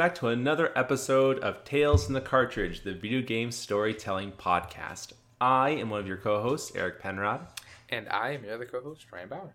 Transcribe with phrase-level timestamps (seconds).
[0.00, 5.12] back to another episode of Tales from the Cartridge, the video game storytelling podcast.
[5.42, 7.46] I am one of your co hosts, Eric Penrod.
[7.90, 9.54] And I am your other co host, Ryan Bauer.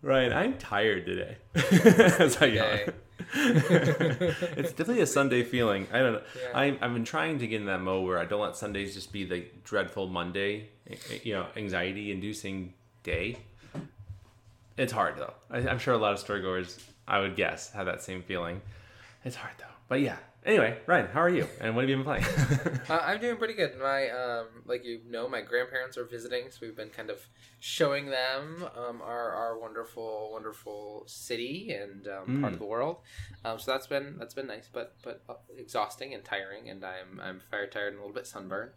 [0.00, 1.38] Ryan, I'm tired today.
[2.20, 2.78] As I yawn.
[3.34, 5.88] it's definitely a Sunday feeling.
[5.92, 6.22] I don't know.
[6.40, 6.56] Yeah.
[6.56, 9.12] I, I've been trying to get in that mode where I don't let Sundays just
[9.12, 13.38] be the dreadful Monday, eh, eh, you know, anxiety inducing day.
[14.76, 15.34] It's hard though.
[15.50, 18.60] I, I'm sure a lot of storygoers, I would guess, have that same feeling.
[19.24, 19.64] It's hard though.
[19.90, 20.16] But yeah.
[20.46, 21.46] Anyway, Ryan, how are you?
[21.60, 22.24] And what have you been playing?
[22.88, 23.78] Uh, I'm doing pretty good.
[23.78, 27.20] My, um, like you know, my grandparents are visiting, so we've been kind of
[27.60, 32.54] showing them um, our, our wonderful, wonderful city and um, part Mm.
[32.54, 32.96] of the world.
[33.44, 37.20] Um, so that's been that's been nice, but but uh, exhausting and tiring, and I'm
[37.22, 38.70] I'm fire tired and a little bit sunburned.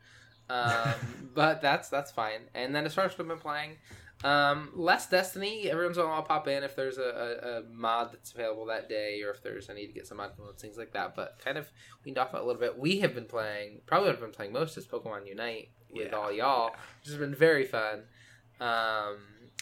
[0.50, 0.94] Um,
[1.34, 2.42] but that's that's fine.
[2.54, 3.78] And then as far as what I've been playing,
[4.24, 5.70] um, less Destiny.
[5.70, 8.32] Every once in a while, I'll pop in if there's a, a, a mod that's
[8.34, 10.94] available that day, or if there's I need to get some mod modes, things like
[10.94, 11.16] that.
[11.16, 11.70] But kind of
[12.06, 12.78] weaned off a little bit.
[12.78, 13.82] We have been playing.
[13.86, 16.18] Probably what I've been playing most is Pokemon Unite with Yeah.
[16.18, 18.04] all y'all, which has been very fun.
[18.60, 19.18] Um,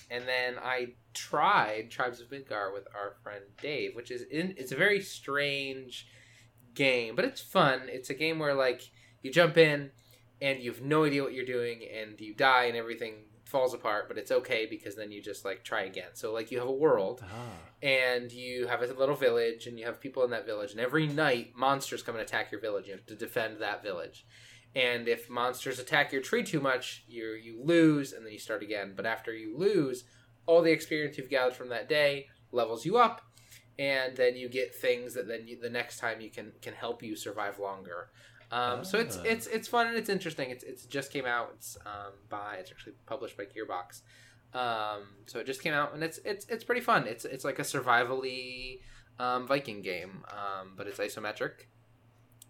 [0.09, 4.53] and then I tried Tribes of Midgard with our friend Dave, which is in.
[4.57, 6.07] It's a very strange
[6.73, 7.81] game, but it's fun.
[7.87, 8.81] It's a game where like
[9.21, 9.91] you jump in
[10.41, 14.07] and you have no idea what you're doing, and you die, and everything falls apart.
[14.07, 16.09] But it's okay because then you just like try again.
[16.13, 17.51] So like you have a world ah.
[17.83, 21.07] and you have a little village and you have people in that village and every
[21.07, 24.25] night monsters come and attack your village you have to defend that village
[24.75, 28.63] and if monsters attack your tree too much you you lose and then you start
[28.63, 30.05] again but after you lose
[30.45, 33.21] all the experience you've gathered from that day levels you up
[33.79, 37.01] and then you get things that then you, the next time you can can help
[37.01, 38.09] you survive longer
[38.51, 39.23] um, so it's Ah.
[39.25, 40.49] it's it's fun and it's interesting.
[40.49, 41.51] It's it's just came out.
[41.55, 44.01] It's um, by it's actually published by Gearbox.
[44.53, 47.07] Um, so it just came out and it's it's it's pretty fun.
[47.07, 48.79] It's it's like a survivally
[49.19, 51.67] um, Viking game, um, but it's isometric,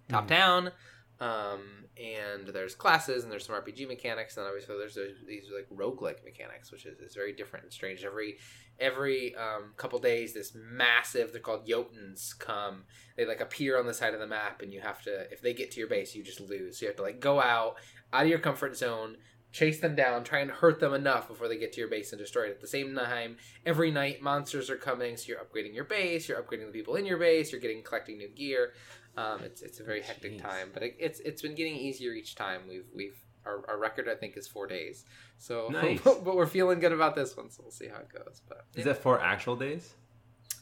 [0.10, 0.28] top Hmm.
[0.30, 0.72] down,
[1.22, 5.68] um, and there's classes and there's some RPG mechanics, and obviously there's those, these like
[5.70, 8.04] roguelike mechanics, which is, is very different and strange.
[8.04, 8.40] Every
[8.80, 12.86] every um, couple days, this massive they're called Jotuns come.
[13.16, 15.54] They like appear on the side of the map, and you have to if they
[15.54, 16.80] get to your base, you just lose.
[16.80, 17.76] So you have to like go out
[18.12, 19.18] out of your comfort zone.
[19.52, 22.22] Chase them down, try and hurt them enough before they get to your base and
[22.22, 22.52] destroy it.
[22.52, 26.42] At the same time, every night monsters are coming, so you're upgrading your base, you're
[26.42, 28.72] upgrading the people in your base, you're getting collecting new gear.
[29.18, 30.42] Um, it's it's a very hectic Jeez.
[30.42, 32.62] time, but it, it's it's been getting easier each time.
[32.68, 35.04] We've we've our, our record I think is four days,
[35.38, 36.00] so Nice.
[36.02, 38.42] but we're feeling good about this one, so we'll see how it goes.
[38.48, 39.94] But Is that four actual days?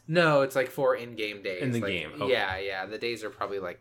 [0.07, 1.61] no, it's like four in-game days.
[1.61, 2.31] In the Like, game, okay.
[2.31, 2.85] yeah, yeah.
[2.87, 3.79] The days are probably like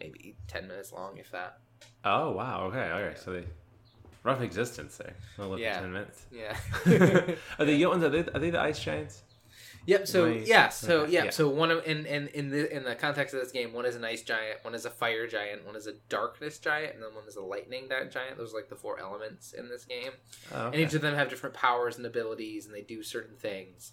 [0.00, 1.58] maybe ten minutes long, if that.
[2.04, 2.64] Oh, wow.
[2.64, 2.90] Okay.
[2.90, 3.18] All right.
[3.18, 3.44] So they.
[4.22, 5.14] Rough existence there.
[5.58, 5.80] Yeah.
[5.80, 6.26] 10 minutes.
[6.30, 6.54] Yeah.
[7.58, 8.02] are they Jotuns?
[8.02, 9.22] Are they, are they the ice giants?
[9.86, 10.06] Yep.
[10.08, 10.46] So Nice.
[10.48, 10.68] yeah.
[10.68, 11.30] So Okay, yeah, yeah.
[11.30, 13.96] So one of in in in the in the context of this game, one is
[13.96, 17.14] an ice giant, one is a fire giant, one is a darkness giant, and then
[17.14, 18.36] one is a lightning di- giant.
[18.36, 20.12] Those are like the four elements in this game,
[20.54, 23.92] Oh, and each of them have different powers and abilities, and they do certain things.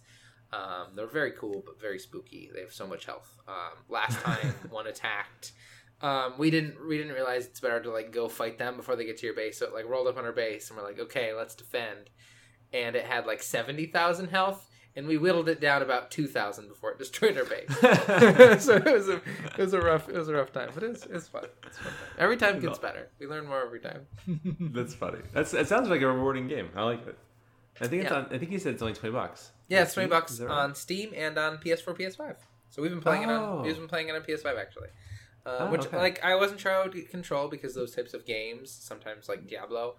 [0.54, 2.50] Um, they're very cool, but very spooky.
[2.54, 3.36] They have so much health.
[3.48, 5.52] Um, last time one attacked.
[6.02, 9.06] Um, we didn't we didn't realize it's better to like go fight them before they
[9.06, 9.58] get to your base.
[9.60, 12.10] So it like rolled up on our base and we're like, okay, let's defend.
[12.72, 14.67] And it had like seventy thousand health,
[14.98, 17.70] and we whittled it down about two thousand before it destroyed our base.
[18.66, 19.22] so it was a
[19.58, 21.46] it was a rough it was a rough time, but it's it's fun.
[21.66, 21.94] It's fun.
[22.18, 23.08] Every time gets better.
[23.20, 24.08] We learn more every time.
[24.60, 25.20] That's funny.
[25.34, 25.68] That's it.
[25.70, 26.70] Sounds like a rewarding game.
[26.76, 27.18] I like it.
[27.80, 28.18] I think it's Yeah.
[28.18, 28.26] on.
[28.34, 29.52] I think you said it's only twenty bucks.
[29.70, 30.50] Yeah, it's twenty bucks right?
[30.52, 32.36] on Steam and on PS4, PS5.
[32.70, 33.60] So we've been playing it on.
[33.60, 33.62] Oh.
[33.64, 34.90] We've been playing it on PS5 actually.
[35.46, 35.98] Uh, Oh, which okay.
[35.98, 39.48] like I wasn't sure I would get control because those types of games sometimes like
[39.48, 39.96] Diablo.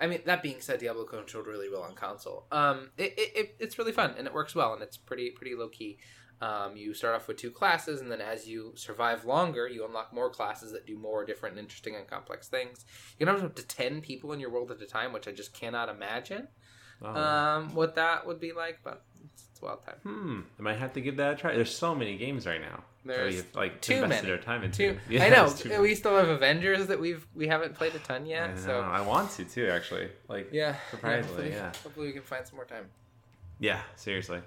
[0.00, 2.46] I mean, that being said, Diablo controlled really well on console.
[2.50, 5.54] Um, it, it, it it's really fun and it works well and it's pretty pretty
[5.54, 5.98] low key.
[6.40, 10.12] Um, you start off with two classes, and then as you survive longer, you unlock
[10.12, 12.84] more classes that do more different, and interesting, and complex things.
[13.18, 15.32] You can have up to ten people in your world at a time, which I
[15.32, 16.48] just cannot imagine
[17.02, 17.06] Oh.
[17.08, 18.80] um, what that would be like.
[18.82, 19.04] But
[19.64, 19.96] wild time.
[20.02, 20.40] hmm.
[20.58, 21.54] I might have to give that a try.
[21.54, 22.84] There's so many games right now.
[23.06, 24.32] There's we've, like too invested many.
[24.38, 24.94] our time into.
[24.94, 24.98] Two.
[25.10, 25.50] Yeah, I know.
[25.50, 25.80] too.
[25.82, 28.54] We still have Avengers that we've we haven't played a ton I, yet.
[28.56, 28.60] know.
[28.62, 29.66] So I want to too.
[29.68, 31.72] Actually, like yeah, Surprisingly, hopefully, yeah.
[31.82, 32.86] Hopefully we can find some more time.
[33.58, 33.80] yeah.
[33.96, 34.40] Seriously.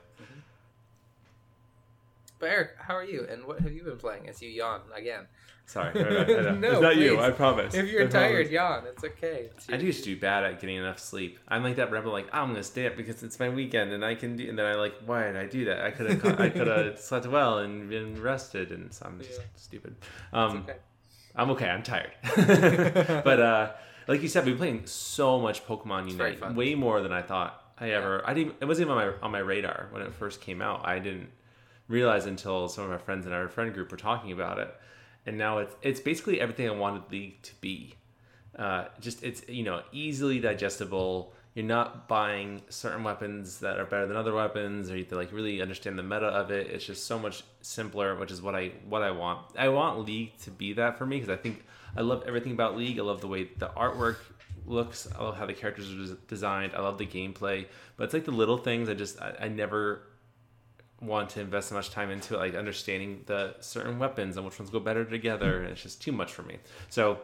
[2.39, 3.25] But Eric, how are you?
[3.29, 4.29] And what have you been playing?
[4.29, 5.25] As you yawn again.
[5.67, 5.93] Sorry.
[5.93, 7.19] No, it's not you.
[7.19, 7.75] I promise.
[7.75, 8.13] If you're I promise.
[8.31, 8.83] tired, yawn.
[8.87, 9.49] It's okay.
[9.53, 11.39] It's I do just do bad at getting enough sleep.
[11.49, 14.15] I'm like that rebel, like I'm gonna stay up because it's my weekend and I
[14.15, 14.47] can do.
[14.47, 15.81] And then I like, why did I do that?
[15.81, 19.31] I could have, I could have slept well and been rested, and so I'm just
[19.33, 19.45] Yeah.
[19.57, 19.95] stupid.
[20.31, 20.77] Um, okay.
[21.35, 21.69] I'm okay.
[21.69, 22.11] I'm tired,
[23.23, 23.71] but uh,
[24.07, 27.61] like you said, we've been playing so much Pokemon Unite, way more than I thought
[27.77, 28.23] I ever.
[28.25, 28.55] I didn't.
[28.61, 30.87] It wasn't even on my on my radar when it first came out.
[30.87, 31.29] I didn't
[31.89, 34.73] realize until some of my friends in our friend group were talking about it.
[35.27, 37.93] And now it's it's basically everything I wanted League to be.
[38.57, 41.33] Uh, just it's you know easily digestible.
[41.53, 45.15] You're not buying certain weapons that are better than other weapons, or you have to
[45.15, 46.67] like really understand the meta of it.
[46.67, 49.39] It's just so much simpler, which is what I what I want.
[49.57, 51.63] I want League to be that for me because I think
[51.95, 52.97] I love everything about League.
[52.97, 54.17] I love the way the artwork
[54.65, 55.07] looks.
[55.17, 56.73] I love how the characters are des- designed.
[56.73, 57.65] I love the gameplay,
[57.97, 58.87] but it's like the little things.
[58.87, 60.03] I just I, I never
[61.01, 64.57] want to invest so much time into it, like understanding the certain weapons and which
[64.57, 65.61] ones go better together.
[65.61, 66.57] And it's just too much for me.
[66.89, 67.19] So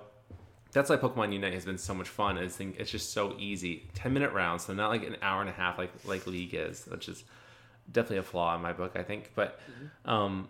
[0.71, 2.37] that's why Pokemon Unite has been so much fun.
[2.37, 3.87] It's think it's just so easy.
[3.93, 6.85] Ten minute rounds, so not like an hour and a half like like League is,
[6.85, 7.23] which is
[7.91, 9.31] definitely a flaw in my book, I think.
[9.35, 9.59] But
[10.05, 10.49] um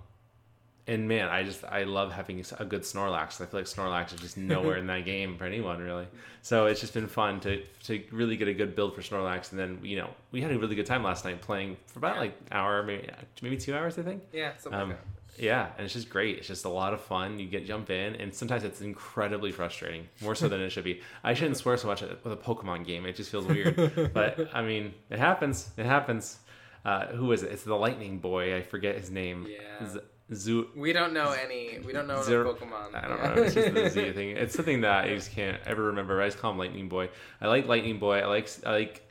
[0.87, 3.39] and man, I just I love having a good Snorlax.
[3.41, 6.07] I feel like Snorlax is just nowhere in that game for anyone really.
[6.41, 9.59] So it's just been fun to to really get a good build for Snorlax, and
[9.59, 12.21] then you know we had a really good time last night playing for about Yeah.
[12.21, 13.09] like hour, maybe
[13.41, 14.23] maybe two hours, I think.
[14.33, 15.41] Yeah, something Um, like that.
[15.43, 16.37] yeah, and it's just great.
[16.37, 17.39] It's just a lot of fun.
[17.39, 21.01] You get jump in, and sometimes it's incredibly frustrating, more so than it should be.
[21.23, 23.05] I shouldn't swear so much with a Pokemon game.
[23.05, 25.69] It just feels weird, but I mean, it happens.
[25.77, 26.39] It happens.
[26.85, 27.51] Uh, who is it?
[27.53, 28.57] It's the Lightning Boy.
[28.57, 29.47] I forget his name.
[29.49, 29.87] Yeah.
[30.31, 30.69] Zoo.
[30.75, 31.79] We don't know any.
[31.85, 32.95] We don't know Zero- Pokemon.
[32.95, 33.43] I don't know.
[33.43, 34.37] It's just the Z thing.
[34.37, 36.21] It's something that I just can't ever remember.
[36.21, 37.09] I just call him Lightning Boy.
[37.41, 38.19] I like Lightning Boy.
[38.19, 39.09] I like I like.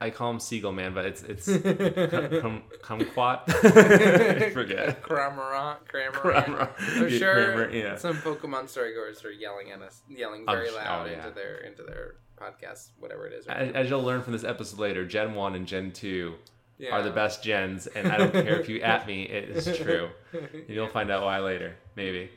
[0.00, 1.46] I call him Seagull Man, but it's it's
[2.40, 3.42] cum, kumquat.
[3.48, 5.02] I forget.
[5.02, 6.70] Cramorant, Cramorant.
[6.78, 7.96] I'm sure yeah.
[7.96, 11.18] some Pokemon storygoers are yelling at us, yelling very oh, loud yeah.
[11.18, 13.46] into their into their podcast, whatever it is.
[13.46, 16.34] As, as you'll learn from this episode later, Gen One and Gen Two
[16.78, 16.90] Yeah.
[16.90, 19.22] are the best gens, and I don't care if you at me.
[19.30, 20.08] It is true.
[20.32, 22.30] And You'll find out why later, maybe.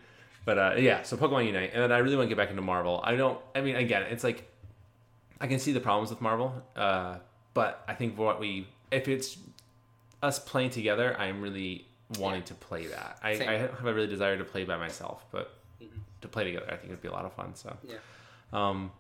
[0.45, 2.62] But uh, yeah, so Pokemon Unite, and then I really want to get back into
[2.62, 3.01] Marvel.
[3.04, 3.39] I don't.
[3.56, 4.48] I mean, again, it's like
[5.42, 7.18] I can see the problems with Marvel, uh,
[7.54, 9.38] but I think what we, if it's
[10.24, 11.86] us playing together, I'm really
[12.19, 13.18] wanting to play that.
[13.22, 15.88] I, I have a really desire to play by myself, but Mhm.
[16.22, 17.54] to play together, I think it'd be a lot of fun.
[17.56, 17.98] So Yeah.
[18.54, 18.92] um,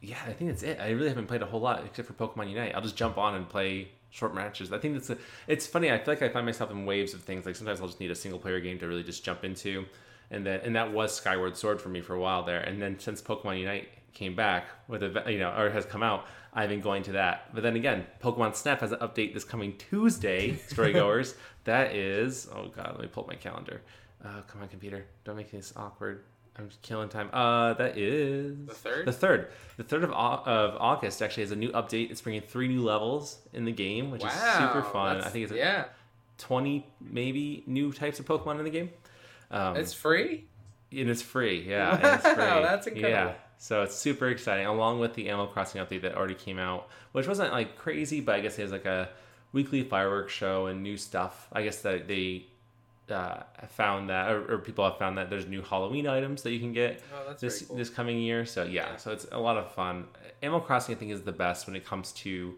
[0.00, 0.78] yeah, I think that's it.
[0.80, 2.74] I really haven't played a whole lot except for Pokemon Unite.
[2.74, 4.72] I'll just jump on and play short matches.
[4.72, 5.90] I think that's a, it's funny.
[5.90, 7.46] I feel like I find myself in waves of things.
[7.46, 9.84] Like sometimes I'll just need a single player game to really just jump into,
[10.30, 12.60] and then and that was Skyward Sword for me for a while there.
[12.60, 16.26] And then since Pokemon Unite came back with a you know or has come out,
[16.52, 17.54] I've been going to that.
[17.54, 20.52] But then again, Pokemon Snap has an update this coming Tuesday.
[20.68, 21.34] Storygoers,
[21.64, 23.82] that is oh god, let me pull up my calendar.
[24.24, 26.24] Uh, come on, computer, don't make this awkward.
[26.58, 27.30] I'm just killing time.
[27.32, 29.06] Uh, that is The third?
[29.06, 29.48] The third.
[29.76, 32.10] The third of, of August actually has a new update.
[32.10, 35.20] It's bringing three new levels in the game, which is super fun.
[35.20, 35.84] I think it's yeah.
[36.36, 38.90] twenty maybe new types of Pokemon in the game.
[39.50, 40.46] Um, It's free.
[40.90, 41.60] and it's free.
[41.68, 42.36] Yeah, it's free.
[42.36, 43.30] Wow, that's incredible.
[43.30, 44.66] Yeah, so it's super exciting.
[44.66, 48.34] Along with the Animal Crossing update that already came out, which wasn't like crazy, but
[48.34, 49.08] I guess it has like a
[49.52, 51.48] weekly fireworks show and new stuff.
[51.52, 52.46] I guess that they
[53.10, 56.60] uh, found that, or, or people have found that there's new Halloween items that you
[56.60, 57.76] can get Oh, this cool.
[57.76, 58.44] this coming year.
[58.46, 58.96] So yeah, Yeah.
[58.96, 60.06] so it's a lot of fun.
[60.42, 62.54] Animal Crossing I think is the best when it comes to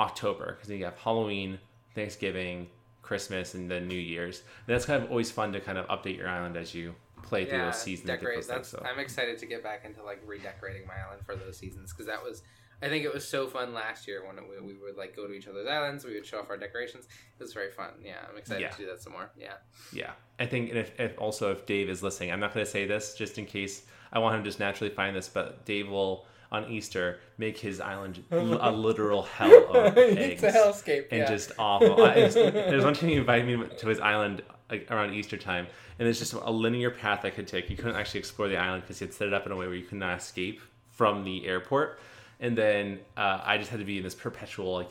[0.00, 1.58] October because you have Halloween,
[1.94, 2.68] Thanksgiving,
[3.02, 4.40] Christmas, and then New Year's.
[4.66, 7.44] And that's kind of always fun to kind of update your island as you play
[7.44, 8.06] through those seasons.
[8.06, 8.36] Decorate.
[8.36, 8.70] those That's.
[8.70, 8.88] things, so.
[8.90, 12.22] I'm excited to get back into like redecorating my island for those seasons because that
[12.22, 12.42] was.
[12.80, 15.32] I think it was so fun last year when we, we would like go to
[15.32, 16.04] each other's islands.
[16.04, 17.06] We would show off our decorations.
[17.06, 17.90] It was very fun.
[18.04, 18.70] Yeah, I'm excited Yeah.
[18.70, 19.30] to do that some more.
[19.36, 19.54] Yeah.
[19.92, 22.70] Yeah, I think, and if, if also if Dave is listening, I'm not going to
[22.70, 23.82] say this just in case
[24.12, 27.78] I want him to just naturally find this, but Dave will on Easter make his
[27.80, 30.42] island a literal hell of eggs.
[30.42, 31.08] it's a hellscape.
[31.10, 31.28] and yeah.
[31.28, 32.02] just awful.
[32.04, 35.66] I, it's, there's one time he invited me to his island like around Easter time,
[35.98, 37.68] and there's just a linear path I could take.
[37.70, 39.66] You couldn't actually explore the island because he had set it up in a way
[39.66, 41.98] where you could not escape from the airport.
[42.40, 44.90] And then uh, I just had to be in this perpetual like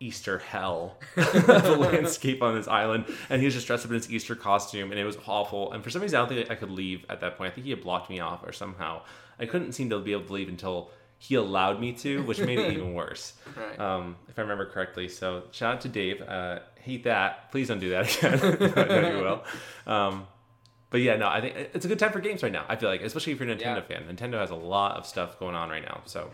[0.00, 3.94] Easter hell of a landscape on this island, and he was just dressed up in
[3.96, 5.72] his Easter costume, and it was awful.
[5.72, 7.52] And for some reason, I don't think I could leave at that point.
[7.52, 9.02] I think he had blocked me off or somehow.
[9.38, 12.58] I couldn't seem to be able to leave until he allowed me to, which made
[12.58, 13.78] it even worse right.
[13.78, 15.08] um, if I remember correctly.
[15.08, 16.20] So shout out to Dave.
[16.20, 17.52] Uh, hate that.
[17.52, 18.72] Please don't do that again.
[18.76, 19.44] I know you will.
[19.92, 20.26] Um,
[20.90, 22.64] but yeah, no, I think it's a good time for games right now.
[22.68, 23.98] I feel like, especially if you're a Nintendo Yeah.
[24.00, 24.14] fan.
[24.14, 26.00] Nintendo has a lot of stuff going on right now.
[26.06, 26.28] So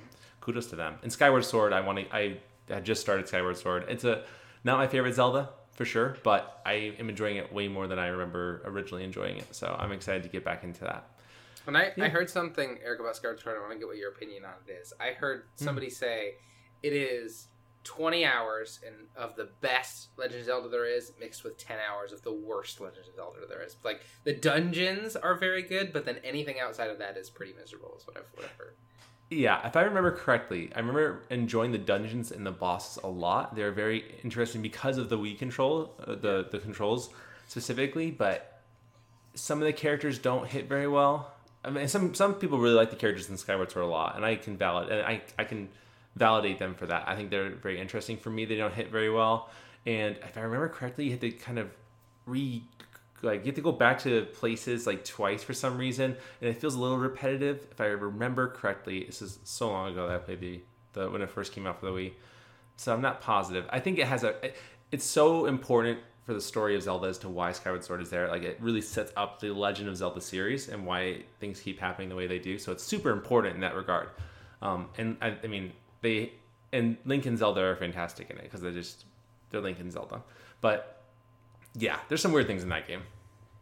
[0.48, 0.94] kudos to them.
[1.02, 2.16] And Skyward Sword, I want to.
[2.16, 2.38] I
[2.68, 3.84] had just started Skyward Sword.
[3.88, 4.24] It's a
[4.64, 8.06] not my favorite Zelda for sure, but I am enjoying it way more than I
[8.08, 9.54] remember originally enjoying it.
[9.54, 11.06] So I'm excited to get back into that.
[11.66, 14.10] And I, I heard something, Eric, about Skyward Sword, I want to get what your
[14.10, 14.94] opinion on it is.
[14.98, 15.64] I heard Hmm.
[15.66, 16.36] somebody say
[16.82, 17.48] it is
[17.84, 22.10] 20 hours in, of the best Legend of Zelda there is, mixed with 10 hours
[22.12, 23.76] of the worst Legend of Zelda there is.
[23.84, 27.94] Like, the dungeons are very good, but then anything outside of that is pretty miserable,
[27.98, 28.74] is what I've, what I've heard.
[29.30, 33.54] Yeah, if I remember correctly, I remember enjoying the dungeons and the bosses a lot.
[33.54, 37.10] They're very interesting because of the Wii control, uh, the the controls
[37.46, 38.10] specifically.
[38.10, 38.60] But
[39.34, 41.32] some of the characters don't hit very well.
[41.62, 44.24] I mean, some some people really like the characters in Skyward Sword a lot, and
[44.24, 45.68] I can valid and I I can
[46.16, 47.04] validate them for that.
[47.06, 48.16] I think they're very interesting.
[48.16, 49.50] For me, they don't hit very well,
[49.84, 51.68] and if I remember correctly, you had to kind of
[52.24, 52.62] re
[53.22, 56.60] like you have to go back to places like twice for some reason, and it
[56.60, 57.66] feels a little repetitive.
[57.70, 60.60] If I remember correctly, this is so long ago that I played the,
[60.92, 62.12] the when it first came out for the Wii,
[62.76, 63.66] so I'm not positive.
[63.70, 64.34] I think it has a.
[64.90, 68.28] It's so important for the story of Zelda as to why Skyward Sword is there.
[68.28, 72.10] Like it really sets up the Legend of Zelda series and why things keep happening
[72.10, 72.58] the way they do.
[72.58, 74.10] So it's super important in that regard.
[74.60, 75.72] Um, and I, I mean,
[76.02, 76.32] they
[76.72, 79.06] and Link and Zelda are fantastic in it because they're just
[79.50, 80.22] they're Link and Zelda.
[80.60, 80.97] But
[81.78, 83.02] yeah, there's some weird things in that game.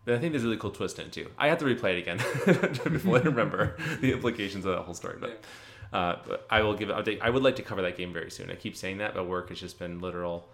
[0.04, 1.28] But I think there's a really cool twist in it too.
[1.36, 2.18] I have to replay it again
[2.92, 5.16] before I remember the implications of that whole story.
[5.20, 5.42] But,
[5.92, 7.20] uh, but I will give it update.
[7.20, 8.50] I would like to cover that game very soon.
[8.50, 10.48] I keep saying that, but work has just been literal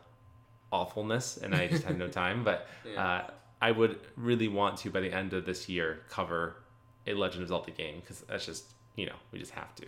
[0.73, 2.45] awfulness, and I just had no time.
[2.45, 2.67] But
[2.97, 3.23] uh,
[3.61, 6.57] I would really want to by the end of this year cover
[7.07, 9.87] a Legend of Zelda game because that's just you know we just have to.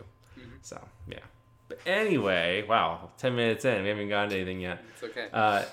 [0.60, 0.78] So
[1.08, 1.18] yeah.
[1.68, 4.84] But anyway, wow, ten minutes in, we haven't gotten to anything yet.
[4.92, 5.28] It's okay.
[5.32, 5.64] Uh,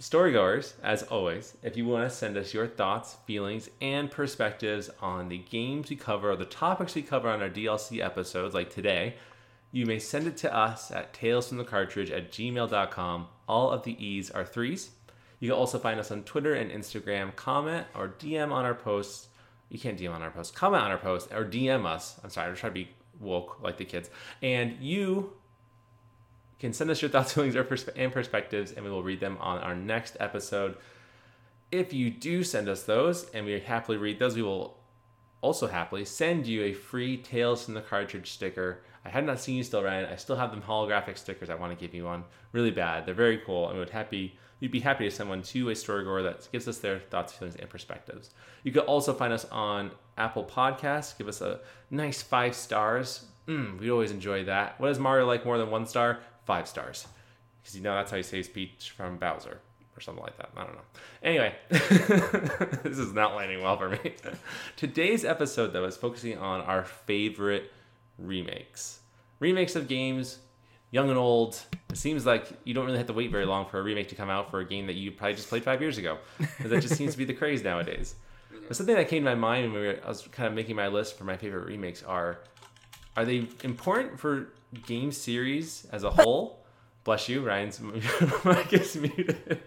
[0.00, 5.28] storygoers, as always, if you want to send us your thoughts, feelings, and perspectives on
[5.28, 9.14] the games we cover or the topics we cover on our DLC episodes, like today,
[9.72, 13.26] you may send it to us at talesfromthecartridge at gmail.com.
[13.48, 14.90] All of the E's are threes.
[15.40, 17.34] You can also find us on Twitter and Instagram.
[17.36, 19.28] Comment or DM on our posts.
[19.68, 20.56] You can't DM on our posts.
[20.56, 22.18] Comment on our posts or DM us.
[22.24, 22.90] I'm sorry, I'm trying to be
[23.20, 24.10] woke like the kids.
[24.42, 25.32] And you
[26.58, 29.74] can send us your thoughts, feelings, and perspectives, and we will read them on our
[29.74, 30.76] next episode.
[31.70, 34.78] If you do send us those, and we happily read those, we will
[35.40, 38.80] also happily send you a free Tales from the Cartridge sticker.
[39.04, 40.10] I had not seen you still, Ryan.
[40.10, 41.50] I still have them holographic stickers.
[41.50, 42.24] I want to give you one.
[42.52, 43.06] Really bad.
[43.06, 46.22] They're very cool, and would happy we'd be happy to send one to a storygoer
[46.24, 48.30] that gives us their thoughts, feelings, and perspectives.
[48.64, 51.16] You could also find us on Apple Podcasts.
[51.16, 51.60] Give us a
[51.90, 53.26] nice five stars.
[53.46, 54.78] Mm, we always enjoy that.
[54.80, 56.18] What does Mario like more than one star?
[56.48, 57.06] Five stars.
[57.60, 59.60] Because you know that's how you say speech from Bowser
[59.94, 60.48] or something like that.
[60.56, 60.80] I don't know.
[61.22, 64.14] Anyway, this is not landing well for me.
[64.76, 67.70] Today's episode, though, is focusing on our favorite
[68.16, 69.00] remakes.
[69.40, 70.38] Remakes of games,
[70.90, 71.60] young and old.
[71.90, 74.14] It seems like you don't really have to wait very long for a remake to
[74.14, 76.16] come out for a game that you probably just played five years ago.
[76.60, 78.14] that just seems to be the craze nowadays.
[78.66, 80.76] But something that came to my mind when we were, I was kind of making
[80.76, 82.38] my list for my favorite remakes are
[83.18, 84.52] are they important for
[84.86, 86.64] game series as a whole?
[87.04, 87.80] Bless you, Ryan's
[88.44, 89.60] mic is muted.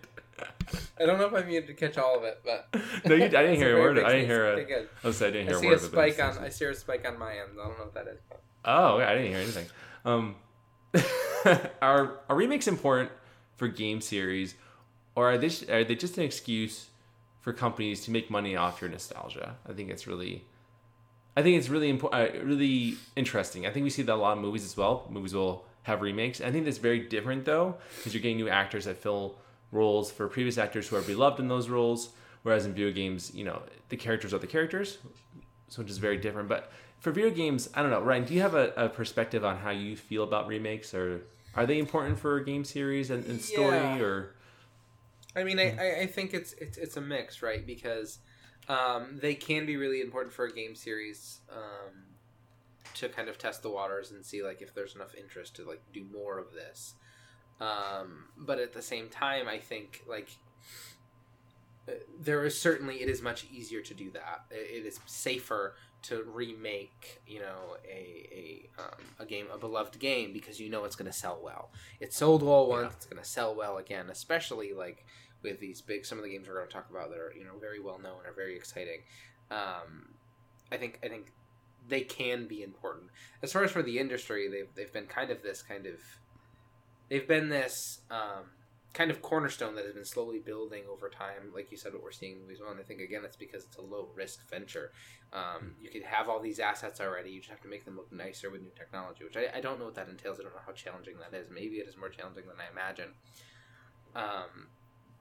[1.00, 2.67] I don't know if I'm muted to catch all of it, but
[3.05, 3.98] No, you, I didn't hear a word.
[4.00, 4.65] I didn't hear Okay, a.
[4.65, 4.89] good.
[5.03, 5.77] I was I didn't I hear see a word.
[5.77, 6.38] a spike on.
[6.38, 7.50] I see a spike on my end.
[7.60, 8.20] I don't know what that is.
[8.29, 9.65] But Oh, yeah, I didn't hear anything.
[10.05, 10.36] Um,
[11.81, 13.12] are are remakes important
[13.55, 14.55] for game series,
[15.15, 16.89] or are they are they just an excuse
[17.39, 19.55] for companies to make money off your nostalgia?
[19.67, 20.46] I think it's really,
[21.35, 23.65] I think it's really important, uh, really interesting.
[23.65, 25.07] I think we see that a lot of movies as well.
[25.09, 26.41] Movies will have remakes.
[26.41, 29.35] I think that's very different though, because you're getting new actors that fill
[29.71, 32.09] roles for previous actors who are beloved in those roles.
[32.43, 34.97] Whereas in video games, you know, the characters are the characters,
[35.69, 36.50] so which is very different.
[36.50, 38.25] But for video games, I don't know, Ryan.
[38.25, 41.21] Do you have a, a perspective on how you feel about remakes, or
[41.55, 44.00] are they important for a game series and, and story, Yeah.
[44.01, 44.35] or
[45.35, 47.65] I mean, I, I, I think it's it's it's a mix, right?
[47.65, 48.17] Because
[48.68, 52.03] um, they can be really important for a game series um,
[52.96, 55.82] to kind of test the waters and see like if there's enough interest to like
[55.94, 56.94] do more of this.
[57.60, 60.30] Um, but at the same time, I think like
[61.88, 64.46] uh, there is certainly it is much easier to do that.
[64.51, 70.00] It it is safer to remake, you know, a a um, a game, a beloved
[70.00, 71.72] game, because you know it's going to sell well.
[72.00, 72.96] It sold well once; Yeah.
[72.98, 74.10] it's going to sell well again.
[74.10, 75.06] Especially like
[75.43, 77.43] with these big, some of the games we're going to talk about that are you
[77.43, 79.01] know very well known, are very exciting.
[79.50, 80.13] Um,
[80.71, 81.31] I think I think
[81.88, 83.10] they can be important.
[83.41, 85.95] As far as for the industry, they've they've been kind of this kind of
[87.10, 88.45] they've been this um,
[88.93, 91.51] kind of cornerstone that has been slowly building over time.
[91.53, 93.63] Like you said, what we're seeing in movies well, and I think again it's because
[93.63, 94.91] it's a low risk venture.
[95.33, 97.31] Um, you could have all these assets already.
[97.31, 99.79] You just have to make them look nicer with new technology, which I, I don't
[99.79, 100.39] know what that entails.
[100.39, 101.48] I don't know how challenging that is.
[101.50, 103.13] Maybe it is more challenging than I imagine.
[104.15, 104.67] Um,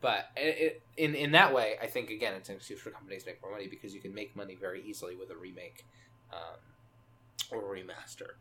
[0.01, 3.31] but it, in in that way, I think again it's an excuse for companies to
[3.31, 5.85] make more money because you can make money very easily with a remake
[6.33, 6.59] um,
[7.51, 8.33] or a remaster.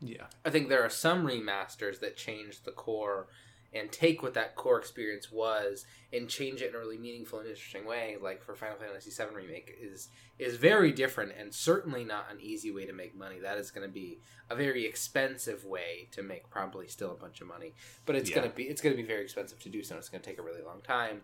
[0.00, 3.28] yeah, I think there are some remasters that change the core
[3.72, 7.48] and take what that core experience was and change it in a really meaningful and
[7.48, 8.16] interesting way.
[8.20, 10.08] Like for Final Fantasy VII remake is
[10.38, 13.38] is very different and certainly not an easy way to make money.
[13.38, 17.40] That is going to be a very expensive way to make probably still a bunch
[17.40, 17.74] of money,
[18.06, 18.36] but it's Yeah.
[18.36, 19.94] going to be it's going to be very expensive to do so.
[19.94, 21.22] and It's going to take a really long time.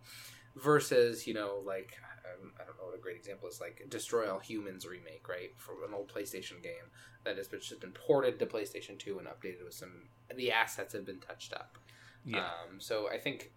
[0.54, 1.92] versus you know like
[2.40, 5.50] um, I don't know what a great example is like Destroy All Humans remake, right,
[5.56, 6.90] from an old PlayStation game
[7.24, 11.04] that has just been ported to PlayStation Two and updated with some the assets have
[11.06, 11.78] been touched up.
[12.26, 12.40] Yeah.
[12.40, 13.52] Um, so I think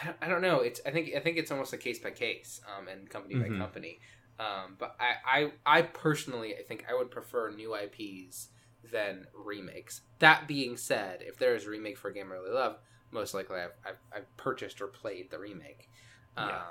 [0.00, 0.60] I don't, I don't know.
[0.60, 3.42] It's I think I think it's almost a case by case um, and company Mhm.
[3.52, 3.98] by company.
[4.38, 8.48] Um, but I, I I personally I think I would prefer new IPs
[8.92, 10.02] than remakes.
[10.18, 12.78] That being said, if there is a remake for a game I really love,
[13.10, 15.88] most likely I've, I've, I've purchased or played the remake.
[16.36, 16.62] Um, Yeah.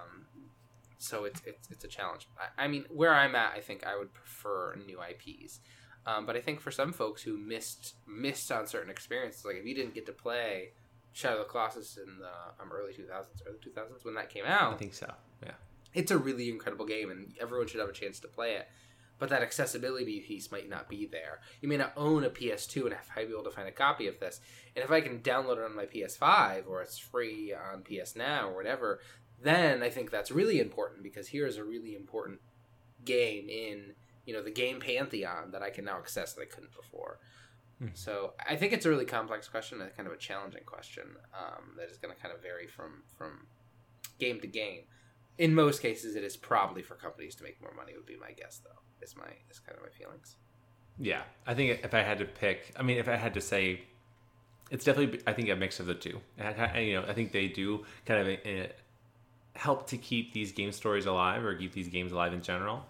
[0.98, 2.28] So it's, it's it's a challenge.
[2.40, 5.60] I, I mean, where I'm at, I think I would prefer new IPs.
[6.07, 9.65] Um, but I think for some folks who missed missed on certain experiences, like if
[9.65, 10.69] you didn't get to play
[11.13, 14.74] Shadow of the Colossus in the um, early 2000s, early 2000s when that came out,
[14.74, 15.12] I think so.
[15.43, 15.51] Yeah.
[15.93, 18.67] it's a really incredible game and everyone should have a chance to play it
[19.17, 22.93] but that accessibility piece might not be there you may not own a ps2 and
[22.93, 24.41] have to be able to find a copy of this
[24.75, 28.50] and if i can download it on my ps5 or it's free on ps now
[28.50, 29.00] or whatever
[29.41, 32.39] then i think that's really important because here's a really important
[33.05, 33.93] game in
[34.25, 37.20] you know the game pantheon that i can now access that i couldn't before
[37.82, 37.91] Mhm.
[37.98, 41.03] so i think it's a really complex question and kind of a challenging question
[41.38, 43.48] um, that is going to kind of vary from from
[44.20, 44.84] game to game
[45.38, 48.32] in most cases it is probably for companies to make more money would be my
[48.32, 50.38] guess though is my is kind of my feelings
[50.98, 53.82] Yeah, I think if I had to pick, I mean, if I had to say,
[54.72, 56.22] it's definitely, I think a mix of the two.
[56.39, 58.67] I- you know, I think they do kind of uh,
[59.58, 62.86] help to keep these game stories alive or keep these games alive in general.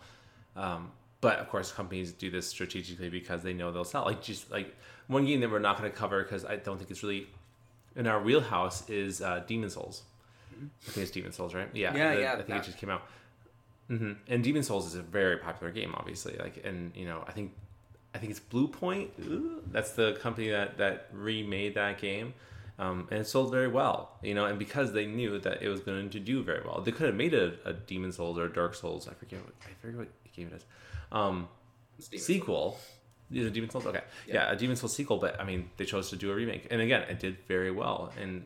[0.55, 0.91] Um,
[1.25, 4.03] but of course, companies do this strategically because they know they'll sell.
[4.11, 4.69] Like just like
[5.07, 7.27] one game that we're not going to cover because I don't think it's really
[7.95, 10.03] in our wheelhouse is uh, Demon's Souls.
[10.87, 11.69] I think it's Demon's Souls, right?
[11.73, 13.03] Yeah, Yeah, the- yeah, I think that- it just came out.
[13.87, 16.35] hmm And Demon's Souls is a very popular game, obviously.
[16.37, 17.53] Like, and you know, I think
[18.13, 19.07] I think it's Bluepoint.
[19.27, 22.33] Ooh, That's the company that that remade that game,
[22.79, 23.97] um, and it sold very well.
[24.21, 26.91] You know, and because they knew that it was going to do very well, they
[26.97, 29.07] could have made a, a Demon's Souls or Dark Souls.
[29.11, 30.65] I forget what I forget what game it is.
[31.11, 31.47] Um,
[31.99, 32.79] sequel.
[33.31, 33.85] Is it Demon's Souls?
[33.85, 34.51] Okay, yeah.
[34.51, 35.17] a Demon's Souls sequel.
[35.17, 38.13] But I mean, they chose to do a remake, and again, it did very well.
[38.21, 38.45] And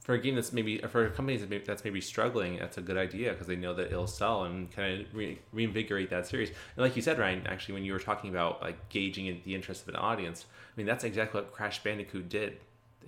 [0.00, 2.96] for a game that's maybe for companies that maybe, that's maybe struggling, that's a good
[2.96, 6.48] idea because they know that it'll sell and kind of re- reinvigorate that series.
[6.48, 9.82] And like you said, Ryan, actually, when you were talking about like gauging the interest
[9.82, 12.58] of an audience, I mean that's exactly what Crash Bandicoot did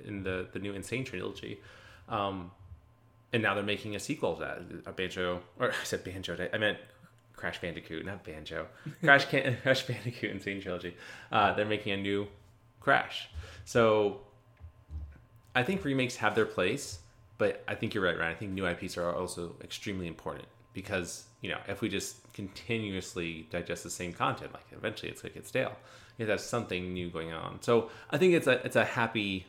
[0.04, 0.82] in the the new N.
[0.82, 1.60] Sane trilogy.
[2.08, 2.50] Um,
[3.32, 6.58] and now they're making a sequel to that, a Banjo, or I said Banjo, I
[6.58, 6.78] meant
[7.42, 8.68] Crash Bandicoot, not Banjo.
[9.02, 10.40] Crash Can- Crash Bandicoot N.
[10.40, 10.96] Sane Trilogy.
[11.32, 12.28] Uh, they're making a new
[12.78, 13.28] Crash.
[13.64, 14.20] So
[15.52, 17.00] I think remakes have their place,
[17.38, 18.30] but I think you're right, Ryan.
[18.30, 23.48] I think new IPs are also extremely important because you know if we just continuously
[23.50, 25.76] digest the same content, like eventually it's gonna get stale.
[26.18, 27.60] You have something new going on.
[27.60, 29.46] So I think it's a it's a happy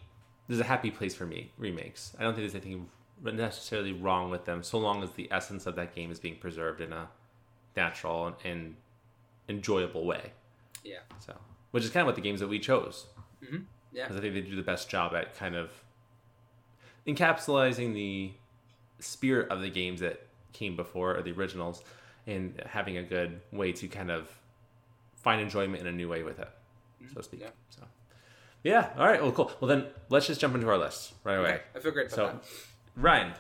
[0.48, 2.16] there's a happy place for me remakes.
[2.18, 2.90] I don't think there's anything
[3.22, 6.82] necessarily wrong with them, so long as the essence of that game is being preserved
[6.82, 7.08] in a
[7.76, 8.76] natural and,
[9.50, 10.32] enjoyable way.
[10.84, 11.00] Yeah.
[11.20, 11.34] So,
[11.72, 13.08] which is kind of what the games that we chose.
[13.44, 13.64] Mm-hmm.
[13.92, 14.04] Yeah.
[14.04, 15.72] Because I think they do the best job at kind of
[17.06, 18.32] encapsulating the
[19.00, 21.84] spirit of the games that came before or the originals
[22.26, 24.30] and having a good way to kind of
[25.16, 26.50] find enjoyment in a new way with it,
[27.02, 27.10] mm-hmm.
[27.10, 27.42] so to speak.
[27.42, 27.50] Yeah.
[27.70, 27.84] So,
[28.64, 28.90] yeah.
[28.98, 29.22] All right.
[29.22, 29.52] Well, cool.
[29.60, 31.50] Well, then let's just jump into our list right away.
[31.50, 32.44] Okay, I feel great about So, that.
[32.96, 33.34] Ryan,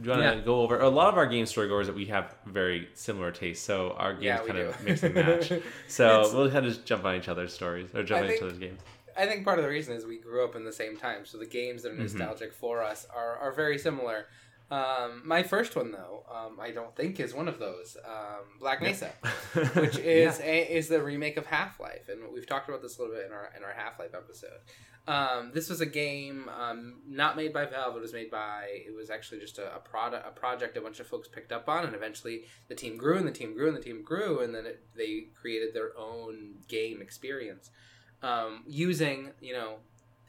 [0.00, 2.06] do you want to go over a lot of our game story goers that we
[2.06, 4.60] have very similar tastes, so our games Yeah, kind do.
[4.66, 5.52] of mix and match.
[5.88, 8.42] So we'll kind of just jump on each other's stories or jump I on each
[8.42, 8.80] other's games.
[9.16, 11.38] I think part of the reason is we grew up in the same time, so
[11.38, 11.98] the games that are Mhm.
[12.00, 14.26] nostalgic for us are, are very similar.
[14.70, 17.96] Um, my first one, though, um, I don't think is one of those.
[18.04, 19.10] Um, Black Mesa,
[19.74, 23.02] which is a, is the remake of Half Life, and we've talked about this a
[23.02, 24.58] little bit in our in our Half Life episode.
[25.06, 27.96] Um, this was a game um, not made by Valve.
[27.96, 28.68] It was made by.
[28.70, 31.68] It was actually just a, a product, a project a bunch of folks picked up
[31.68, 34.54] on, and eventually the team grew, and the team grew, and the team grew, and
[34.54, 37.70] then it, they created their own game experience
[38.22, 39.76] um, using you know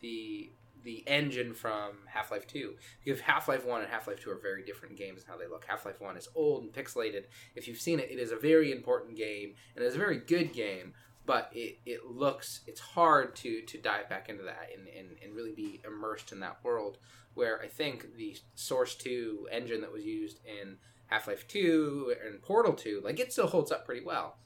[0.01, 0.51] the
[0.83, 2.75] the engine from Half Life Two.
[3.03, 5.47] Because Half Life One and Half Life Two are very different games in how they
[5.47, 5.65] look.
[5.67, 7.23] Half Life One is old and pixelated.
[7.55, 10.17] If you've seen it, it is a very important game and it is a very
[10.17, 10.93] good game.
[11.25, 15.35] But it, it looks it's hard to to dive back into that and, and, and
[15.35, 16.97] really be immersed in that world.
[17.33, 22.41] Where I think the Source Two engine that was used in Half Life Two and
[22.41, 24.37] Portal Two, like it still holds up pretty well.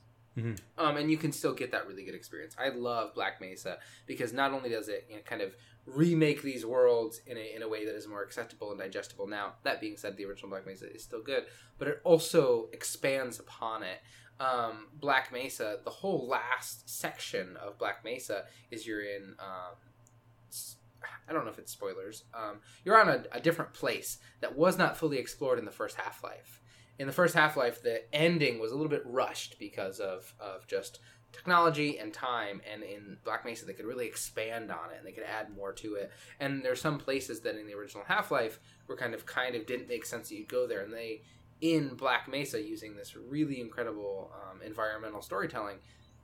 [0.77, 2.55] Um, and you can still get that really good experience.
[2.57, 5.53] I love Black Mesa because not only does it you know, kind of
[5.85, 9.53] remake these worlds in a, in a way that is more acceptable and digestible now.
[9.63, 11.45] That being said, the original Black Mesa is still good,
[11.77, 14.01] but it also expands upon it.
[14.39, 19.35] Um, Black Mesa, the whole last section of Black Mesa is you're in.
[19.39, 19.75] Um,
[21.27, 22.23] I don't know if it's spoilers.
[22.33, 25.95] Um, you're on a, a different place that was not fully explored in the first
[25.95, 26.61] Half Life.
[26.97, 30.67] In the first Half Life, the ending was a little bit rushed because of of
[30.67, 30.99] just
[31.31, 35.11] technology and time and in black mesa they could really expand on it and they
[35.11, 38.97] could add more to it and there's some places that in the original half-life were
[38.97, 41.21] kind of kind of didn't make sense that you'd go there and they
[41.61, 45.77] in black mesa using this really incredible um, environmental storytelling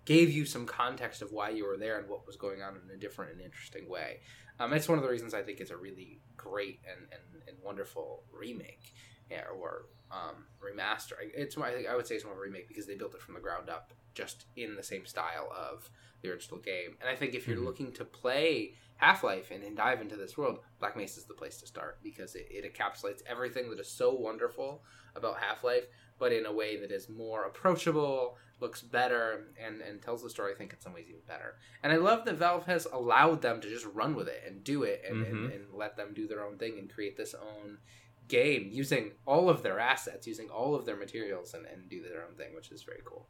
[0.06, 2.95] gave you some context of why you were there and what was going on in
[2.95, 4.19] a different and interesting way
[4.60, 7.58] um, it's one of the reasons i think it's a really great and, and, and
[7.63, 8.93] wonderful remake
[9.30, 11.13] yeah, or um, remaster.
[11.34, 13.21] It's I think I would say it's more of a remake because they built it
[13.21, 15.89] from the ground up, just in the same style of
[16.21, 16.97] the original game.
[16.99, 17.65] And I think if you're mm-hmm.
[17.65, 21.34] looking to play Half Life and, and dive into this world, Black Mesa is the
[21.34, 24.84] place to start because it, it encapsulates everything that is so wonderful
[25.15, 25.86] about Half Life,
[26.17, 30.54] but in a way that is more approachable, looks better, and, and tells the story,
[30.54, 31.56] I think, in some ways even better.
[31.84, 34.84] And I love that Valve has allowed them to just run with it and do
[34.84, 35.36] it and, mm-hmm.
[35.36, 37.80] and, and let them do their own thing and create this own
[38.28, 42.23] game using all of their assets, using all of their materials, and, and do their
[42.23, 43.28] own thing, which is very cool.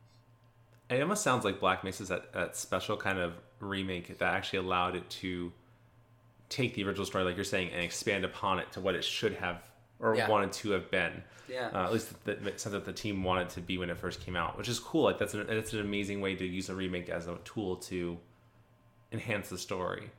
[0.89, 4.95] It almost sounds like Black Mesa's that, that special kind of remake that actually allowed
[4.95, 5.51] it to
[6.49, 9.33] take the original story, like you're saying, and expand upon it to what it should
[9.33, 9.63] have
[9.99, 10.29] or yeah.
[10.29, 11.23] wanted to have been.
[11.47, 11.69] Yeah.
[11.73, 14.23] Uh, at least the, the sense that the team wanted to be when it first
[14.23, 15.03] came out, which is cool.
[15.03, 18.17] Like that's an, that's an amazing way to use a remake as a tool to
[19.11, 20.09] enhance the story.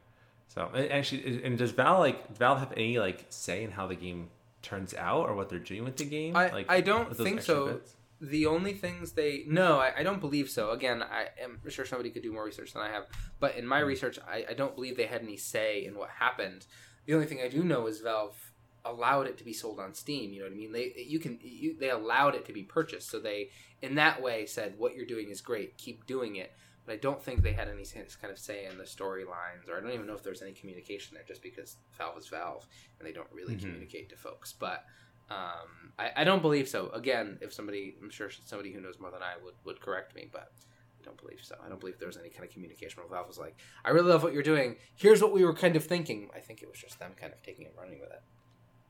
[0.49, 4.31] So actually, and does Valve like Valve have any like say in how the game
[4.63, 6.37] turns out or what they're doing with the game?
[6.37, 7.67] I, like I don't think so.
[7.67, 7.95] Bits?
[8.21, 10.71] The only things they no, I, I, don't believe so.
[10.71, 13.07] Again, I am sure somebody could do more research than I have,
[13.41, 16.09] but in my mm research, I, I don't believe they had any say in what
[16.09, 16.67] happened.
[17.05, 18.53] The only thing I do know is Valve
[18.87, 20.33] allowed it to be sold on Steam.
[20.33, 20.73] You know what I mean?
[20.73, 23.51] They you can you, they allowed it to be purchased, so they
[23.83, 26.53] in that way said what you're doing is great, keep doing it.
[26.87, 29.81] But I don't think they had any kind of say in the storylines, or I
[29.81, 32.65] don't even know if there's any communication there, just because Valve is Valve
[32.99, 33.67] and they don't really mm-hmm.
[33.67, 34.53] communicate to folks.
[34.53, 34.85] But
[35.31, 36.91] um, I, I, don't believe so.
[36.91, 40.29] Again, if somebody, I'm sure somebody who knows more than I would would correct me,
[40.31, 40.53] but
[41.01, 41.57] I don't believe so.
[41.65, 44.11] I don't believe there was any kind of communication where Valve was like, "I really
[44.11, 44.77] love what you're doing.
[44.95, 47.43] Here's what we were kind of thinking." I think it was just them kind of
[47.43, 48.23] taking and running with it.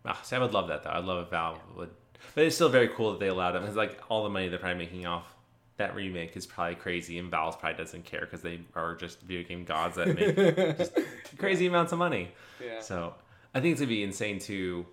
[0.04, 0.90] Oh, see, I would love that though.
[0.90, 1.78] I'd love if Valve yeah.
[1.78, 1.90] would,
[2.34, 3.64] but it's still very cool that they allowed them.
[3.64, 5.34] It's like all the money they're probably making off
[5.78, 9.46] that remake is probably crazy, and Valve probably doesn't care because they are just video
[9.46, 10.36] game gods that make
[10.78, 10.98] just
[11.38, 12.30] crazy amounts of money.
[12.62, 12.80] Yeah.
[12.80, 13.14] So
[13.54, 14.86] I think it's gonna be insane to.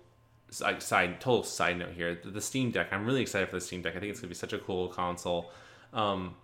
[0.60, 2.88] Like side total side note here, the Steam Deck.
[2.92, 3.96] I'm really excited for the Steam Deck.
[3.96, 5.50] I think it's gonna be such a cool console,
[5.92, 6.34] um,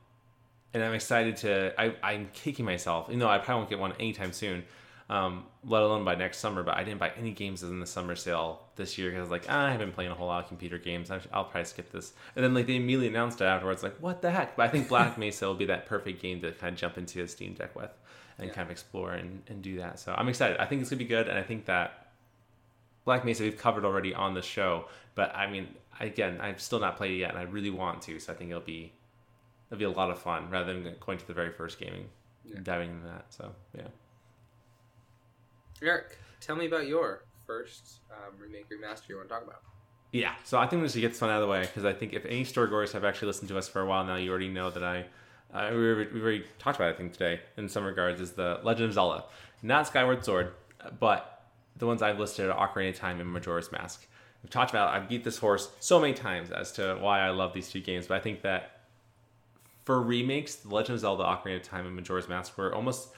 [0.75, 1.81] and I'm excited to.
[1.81, 3.09] I, I'm kicking myself.
[3.11, 4.65] You know, I probably won't get one anytime soon
[5.11, 6.63] um, let alone by next summer.
[6.63, 9.31] But I didn't buy any games in the summer sale this year because I was
[9.31, 11.11] like, ah, I haven't been playing a whole lot of computer games.
[11.11, 12.13] I'll probably skip this.
[12.37, 14.57] And then like they immediately announced it afterwards, like what the heck?
[14.57, 17.23] But I think Black Mesa will be that perfect game to kind of jump into
[17.23, 17.91] a Steam Deck with
[18.39, 18.55] and yeah.
[18.55, 19.99] kind of explore and, and do that.
[19.99, 20.57] So I'm excited.
[20.59, 22.00] I think it's gonna be good, and I think that
[23.05, 24.87] Black Mesa we've covered already on the show.
[25.15, 28.19] But I mean, again, I've still not played it yet, and I really want to.
[28.19, 28.93] So I think it'll be
[29.71, 32.07] it'll be a lot of fun rather than going to the very first gaming,
[32.45, 32.59] yeah.
[32.63, 33.27] diving into that.
[33.31, 33.89] So yeah.
[35.83, 39.63] Eric, tell me about your first um, remake remaster you want to talk about.
[40.13, 41.93] Yeah, so I think we should get this one out of the way because I
[41.93, 44.49] think if any storygoers have actually listened to us for a while now, you already
[44.49, 45.05] know that I,
[45.55, 48.61] uh, we, we already talked about it, I think today in some regards is the
[48.65, 49.25] Legend of Zelda,
[49.63, 50.53] not Skyward Sword,
[50.99, 51.40] but
[51.81, 54.07] the ones I've listed are Ocarina of Time and Majora's Mask.
[54.43, 57.53] We've talked about I've beat this horse so many times as to why I love
[57.53, 58.83] these two games, but I think that
[59.85, 63.09] for remakes, The Legend of Zelda, Ocarina of Time, and Majora's Mask were almost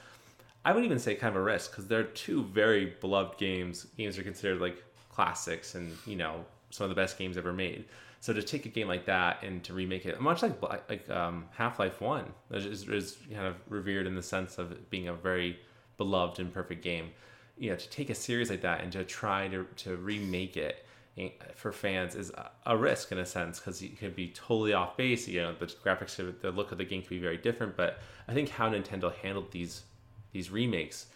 [0.65, 3.85] I would even say kind of a risk because they're two very beloved games.
[3.97, 7.85] Games are considered like classics and you know some of the best games ever made.
[8.21, 11.45] So to take a game like that and to remake it, much like like um,
[11.51, 15.59] Half Life One, is, is kind of revered in the sense of being a very
[15.97, 17.11] beloved and perfect game.
[17.57, 20.85] You know, to take a series like that and to try to to remake it
[21.17, 22.31] eh, for fans is
[22.65, 25.27] a risk in a sense because it could be totally off base.
[25.27, 27.77] You know, the graphics, the look of the game could be very different.
[27.77, 29.83] But I think how Nintendo handled these
[30.31, 31.07] these remakes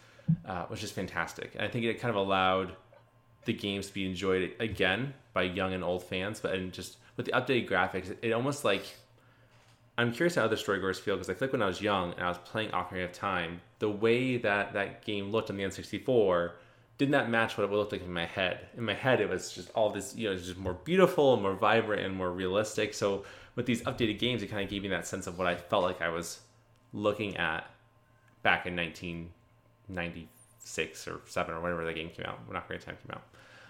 [0.46, 1.54] uh, was just fantastic.
[1.54, 2.72] And I think it kind of allowed
[3.44, 6.40] the games to be enjoyed again by young and old fans.
[6.40, 8.84] But and just with the updated graphics, it, almost like
[9.96, 12.22] I'm curious how other storygoers feel because I feel like when I was young and
[12.22, 16.50] I was playing Ocarina of Time, the way that that game looked on the N64
[16.98, 18.66] did not match what it looked like in my head.
[18.76, 21.54] In my head, it was just all this, you know, just more beautiful and more
[21.54, 22.92] vibrant and more realistic.
[22.92, 25.54] So with these updated games, it kind of gave me that sense of what I
[25.54, 26.40] felt like I was
[26.92, 27.70] looking at
[28.42, 32.96] back in 1996 or seven or whatever the game came out when Ocarina of Time
[33.06, 33.22] came out.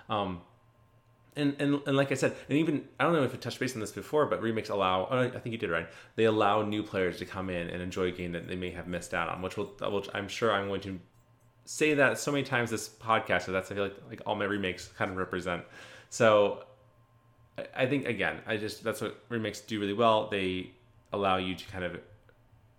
[0.09, 0.41] Um,
[1.39, 3.75] and, and, and like I said, and even I don't know if it touched base
[3.75, 5.09] on this before, but remakes allow.
[5.11, 5.89] Oh, I think you did right.
[6.17, 8.87] They allow new players to come in and enjoy a game that they may have
[8.87, 10.99] missed out on, which will, which I'm sure I'm going to
[11.65, 14.45] say that so many times this podcast, so that's I feel like like all my
[14.45, 15.63] remakes kind of represent.
[16.11, 16.65] So
[17.57, 20.29] I- I think again, I just that's what remakes do really well.
[20.29, 20.71] They
[21.13, 22.01] allow you to kind of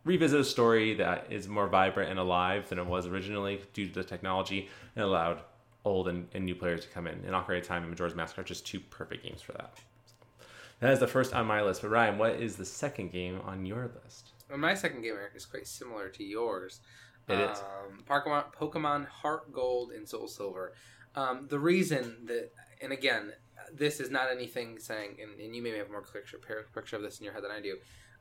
[0.06, 3.94] revisit a story that is more vibrant and alive than it was originally due to
[3.94, 5.42] the technology and allowed
[5.86, 7.16] old and, and new players to come in.
[7.26, 9.74] And Ocarina of Time and Majora's Mask are just two perfect games for that.
[10.80, 11.82] That is the first on my list.
[11.82, 14.32] But Ryan, what is the second game on your list?
[14.50, 16.80] Well, my second game, Eric, is quite similar to yours.
[17.28, 17.60] It is.
[17.60, 20.74] Um, Pokemon, Pokemon Heart Gold and Soul Silver.
[21.16, 23.34] Um, the reason that, and again,
[23.74, 26.40] this is not anything saying, and, and you may have more picture,
[26.74, 27.78] picture of this in your head than I do.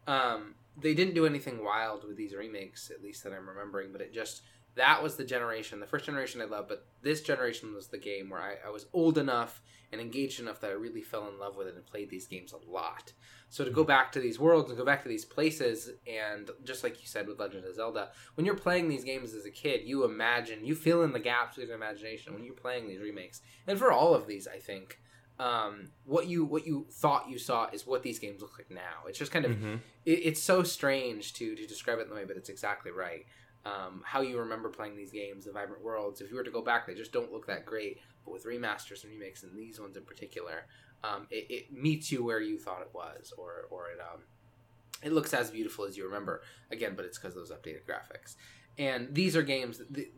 [0.07, 4.01] Um, they didn't do anything wild with these remakes, at least that I'm remembering, but
[4.01, 4.42] it just,
[4.79, 5.79] that was the generation.
[5.81, 8.87] The first generation I loved, but this generation was the game where I, I was
[8.93, 9.61] old enough
[9.93, 12.53] and engaged enough that I really fell in love with it and played these games
[12.53, 13.12] a lot.
[13.49, 16.83] So to go back to these worlds and go back to these places, and just
[16.85, 19.83] like you said with Legend of Zelda, when you're playing these games as a kid,
[19.85, 23.41] you imagine, you fill in the gaps with your imagination when you're playing these remakes.
[23.67, 24.99] And for all of these, I think,
[25.41, 29.07] um, what you what you thought you saw is what these games look like now.
[29.07, 29.79] It's just kind of Mhm.
[30.05, 33.25] it, it's so strange to to describe it in the way, but it's exactly right.
[33.68, 36.20] Um, how you remember playing these games, the vibrant worlds.
[36.20, 37.98] If you were to go back, they just don't look that great.
[38.24, 40.66] But with remasters and remakes, and these ones in particular,
[41.04, 44.22] um, it, it meets you where you thought it was, or or it um,
[45.02, 46.42] it looks as beautiful as you remember.
[46.70, 48.37] Again, but it's because of those updated graphics.
[48.78, 50.09] And these are games, the,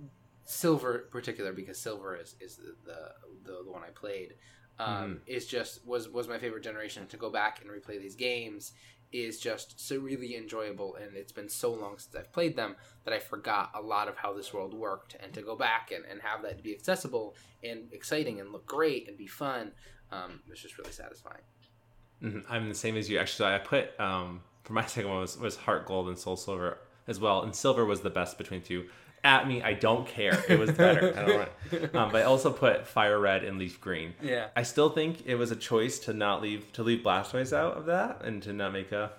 [0.45, 3.01] Silver in particular, because Silver is is the the,
[3.45, 4.35] the, the one I played.
[4.79, 8.73] Um, Is just was was my favorite generation to go back and replay these games
[9.13, 13.13] is just so really enjoyable and it's been so long since I've played them that
[13.13, 16.21] I forgot a lot of how this world worked and to go back and, and
[16.23, 19.73] have that to be accessible and exciting and look great and be fun
[20.13, 21.43] um, was just really satisfying.
[22.23, 22.45] Mhm.
[22.49, 23.19] I'm the same as you.
[23.19, 26.79] Actually, I put um, for my second one was, was Heart Gold and Soul Silver
[27.07, 28.89] as well, and Silver was the best between two.
[29.23, 30.43] At me, I don't care.
[30.49, 31.15] It was better.
[31.17, 31.51] I don't want.
[31.95, 34.15] Um, but I also put Fire Red and Leaf Green.
[34.21, 34.49] Yeah.
[34.57, 37.87] I still think it was a choice to not leave to leave Blastoise out of
[37.87, 39.13] that and to not make a,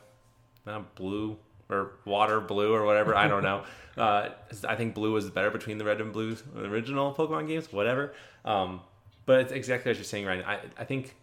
[0.68, 1.38] uh blue
[1.70, 3.16] or water blue or whatever.
[3.16, 3.64] I don't know.
[3.98, 4.30] Uh,
[4.70, 7.74] I think blue was better between the red and blue original Pokemon games.
[7.74, 8.14] Whatever.
[8.46, 8.80] Um,
[9.26, 10.46] but it's exactly what you're saying, Ryan.
[10.46, 11.14] I I think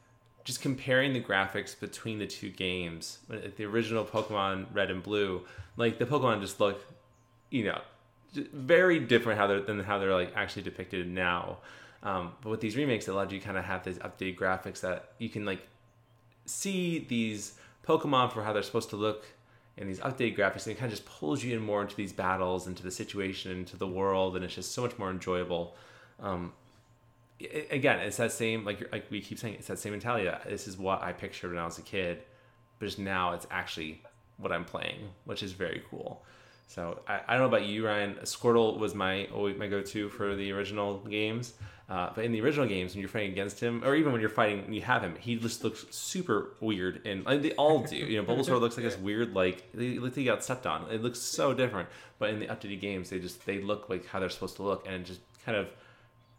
[0.44, 5.46] just comparing the graphics between the two games, uh, the original Pokemon Red and Blue,
[5.78, 6.84] like the Pokemon just look,
[7.50, 7.80] you know,
[8.34, 11.58] very different how they're than how they're like actually depicted now.
[12.02, 15.12] Um, but with these remakes, it allowed you kind of have these updated graphics that
[15.18, 15.66] you can like
[16.46, 17.54] see these
[17.86, 19.26] Pokemon for how they're supposed to look
[19.76, 22.12] and these updated graphics, and it kind of just pulls you in more into these
[22.12, 25.76] battles, into the situation, into the world, and it's just so much more enjoyable.
[26.20, 26.52] Um,
[27.40, 30.28] i- again, it's that same like like we keep saying, it's that same mentality.
[30.48, 32.22] This is what I pictured when I was a kid,
[32.78, 34.02] but just now it's actually
[34.36, 36.24] what I'm playing, which is very cool.
[36.68, 38.14] So I, I don't know about you, Ryan.
[38.22, 41.54] Squirtle was my always my go-to for the original games.
[41.88, 44.28] Uh, but in the original games, when you're fighting against him, or even when you're
[44.28, 47.96] fighting, and you have him, he just looks super weird, and like, they all do.
[47.96, 50.84] You know, Bulbasaur looks like this weird, like they look like he got stepped on.
[50.90, 51.88] It looks so different.
[52.18, 54.86] But in the updated games, they just they look like how they're supposed to look,
[54.86, 55.68] and it just kind of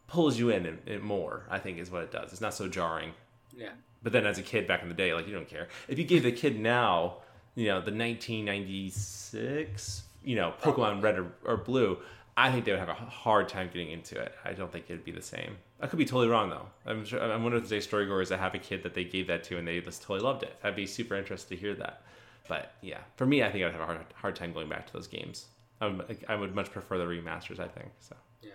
[0.06, 1.48] pulls you in and, and more.
[1.50, 2.32] I think is what it does.
[2.32, 3.14] It's not so jarring.
[3.58, 3.72] Yeah.
[4.04, 5.68] But then as a kid back in the day, like you don't care.
[5.88, 7.24] If you gave the kid now,
[7.56, 11.98] you know, the 1996, you know, Pokemon Red or, or Blue,
[12.38, 14.34] I think they would have a hard time getting into it.
[14.46, 15.58] I don't think it'd be the same.
[15.82, 16.68] I could be totally wrong though.
[16.86, 17.22] I'm sure.
[17.22, 19.68] I wonder if any storygoers that have a kid that they gave that to and
[19.68, 20.56] they just totally loved it.
[20.64, 22.02] I'd be super interested to hear that.
[22.48, 24.94] But yeah, for me, I think I'd have a hard, hard time going back to
[24.94, 25.48] those games.
[25.82, 27.60] I would, I would much prefer the remasters.
[27.60, 28.16] I think so.
[28.42, 28.52] Yeah.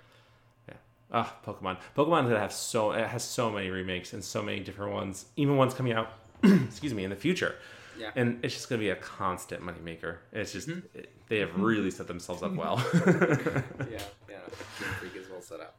[0.68, 0.74] Yeah.
[1.12, 1.78] Ah, Pokemon.
[1.96, 5.26] Pokemon that have so it has so many remakes and so many different ones.
[5.36, 6.08] Even ones coming out,
[6.42, 7.54] excuse me, in the future.
[7.98, 8.10] Yeah.
[8.16, 10.16] And it's just gonna be a constant moneymaker.
[10.32, 10.98] It's just Mm-hmm.
[10.98, 12.76] it, they have really set themselves up well.
[13.90, 14.02] Yeah.
[14.28, 14.40] Yeah.
[14.80, 15.76] Game Freak is well set up.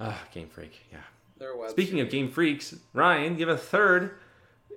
[0.00, 0.86] ah, Game Freak.
[0.92, 0.98] Yeah.
[1.38, 1.70] There was.
[1.72, 4.12] Speaking of Game Freaks, Ryan, give a third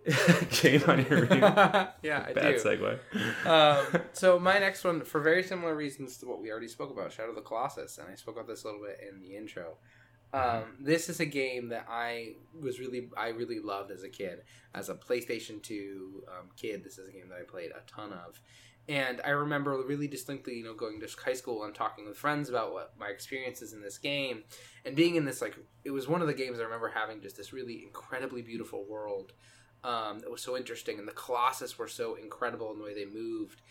[0.62, 1.39] game on your review.
[1.41, 2.63] yeah, I Bad do.
[2.63, 3.46] segue.
[3.46, 7.12] um, so my next one, for very similar reasons to what we already spoke about,
[7.12, 9.76] Shadow of the Colossus, and I spoke about this a little bit in the intro.
[10.34, 14.44] Um, this is a game that I was really, I really loved as a kid,
[14.74, 16.84] as a PlayStation Two um, kid.
[16.84, 18.39] This is a game that I played a ton of,
[18.88, 22.50] and I remember really distinctly, you know, going to high school and talking with friends
[22.50, 24.44] about what my experiences in this game,
[24.86, 27.36] and being in this like, it was one of the games I remember having just
[27.36, 29.34] this really incredibly beautiful world
[29.84, 33.06] um, that was so interesting, and the Colossus were so incredible in the way they
[33.06, 33.62] moved.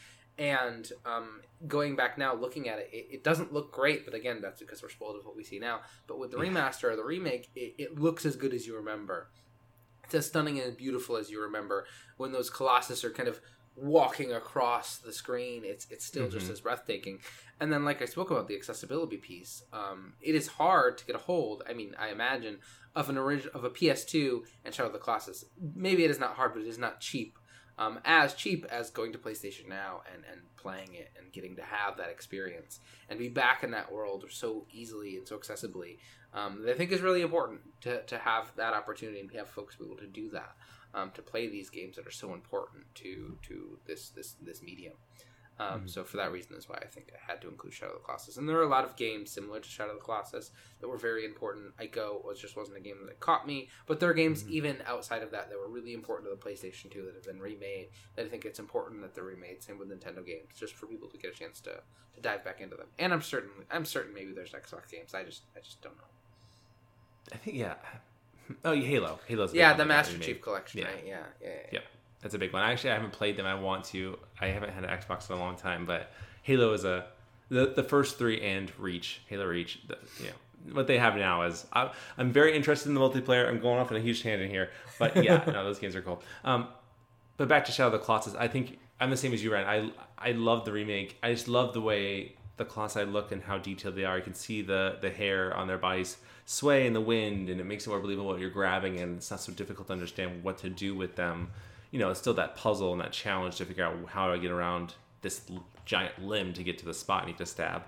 [0.41, 4.41] And um, going back now, looking at it, it, it doesn't look great, but again,
[4.41, 5.81] that's because we're spoiled with what we see now.
[6.07, 9.29] But with the remaster or the remake, it, it looks as good as you remember.
[10.05, 11.85] It's as stunning and beautiful as you remember
[12.17, 13.39] when those Colossus are kind of
[13.77, 16.53] walking across the screen, it's it's still just Mhm.
[16.53, 17.21] as breathtaking.
[17.61, 21.15] And then, like I spoke about the accessibility piece, um, it is hard to get
[21.17, 21.63] a hold.
[21.69, 22.59] I mean, I imagine
[22.97, 25.45] of an original of a PS2 and Shadow of the Colossus.
[25.75, 27.39] Maybe it is not hard, but it is not cheap.
[27.81, 31.63] Um, as cheap as going to PlayStation Now and, and playing it and getting to
[31.63, 35.97] have that experience and be back in that world so easily and so accessibly.
[36.35, 39.87] Um, I think is really important to, to have that opportunity and have folks be
[39.87, 40.55] able to do that
[40.95, 44.95] um, to play these games that are so important to to this this this medium.
[45.61, 45.91] Um, Mhm.
[45.91, 48.05] So for that reason is why I think I had to include Shadow of the
[48.07, 48.39] Colossus.
[48.39, 50.97] And there are a lot of games similar to Shadow of the Colossus that were
[50.97, 51.77] very important.
[51.77, 54.51] Ico was just wasn't a game that caught me, but there are games Mhm.
[54.53, 57.41] even outside of that that were really important to the PlayStation 2 that have been
[57.41, 57.91] remade.
[58.15, 59.63] That I think it's important that they're remade.
[59.63, 61.83] Same with Nintendo games, just for people to get a chance to,
[62.15, 62.89] to dive back into them.
[62.99, 65.13] And I'm certain I'm certain maybe there's Xbox games.
[65.13, 66.05] I just I just don't know.
[67.33, 67.77] I think yeah.
[68.65, 69.21] Oh, Halo.
[69.29, 70.19] Halo's Yeah, the Master.
[70.19, 70.89] Chief Collection, Yeah.
[70.89, 71.05] right?
[71.07, 71.69] Yeah, yeah, yeah.
[71.73, 71.81] Yeah.
[72.23, 72.63] That's a big one.
[72.63, 73.47] Actually, I haven't played them.
[73.47, 74.19] I want to.
[74.41, 77.07] I haven't had an Xbox in a long time, but Halo is a
[77.49, 79.81] the the first three and Reach, Halo Reach.
[79.87, 80.35] The, you know
[80.73, 83.49] what they have now is I, I'm very interested in the multiplayer.
[83.49, 86.23] I'm going off on a huge tangent here, but yeah, no, those games are cool.
[86.45, 86.69] Um,
[87.37, 89.93] but back to Shadow of the Colossus, I think I'm the same as you, Ryan.
[90.19, 91.19] I I love the remake.
[91.23, 94.19] I just love the way the Colossi look and how detailed they are.
[94.19, 97.65] You can see the the hair on their bodies sway in the wind, and it
[97.65, 100.59] makes it more believable what you're grabbing, and it's not so difficult to understand what
[100.59, 101.51] to do with them.
[101.91, 104.39] You know, it's still that puzzle and that challenge to figure out how do I
[104.39, 105.43] get around this
[105.85, 107.83] giant limb to get to the spot I need to stab,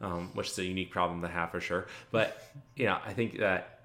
[0.00, 1.86] um, which is a unique problem to have for sure.
[2.10, 2.42] But
[2.76, 3.80] you know, I think that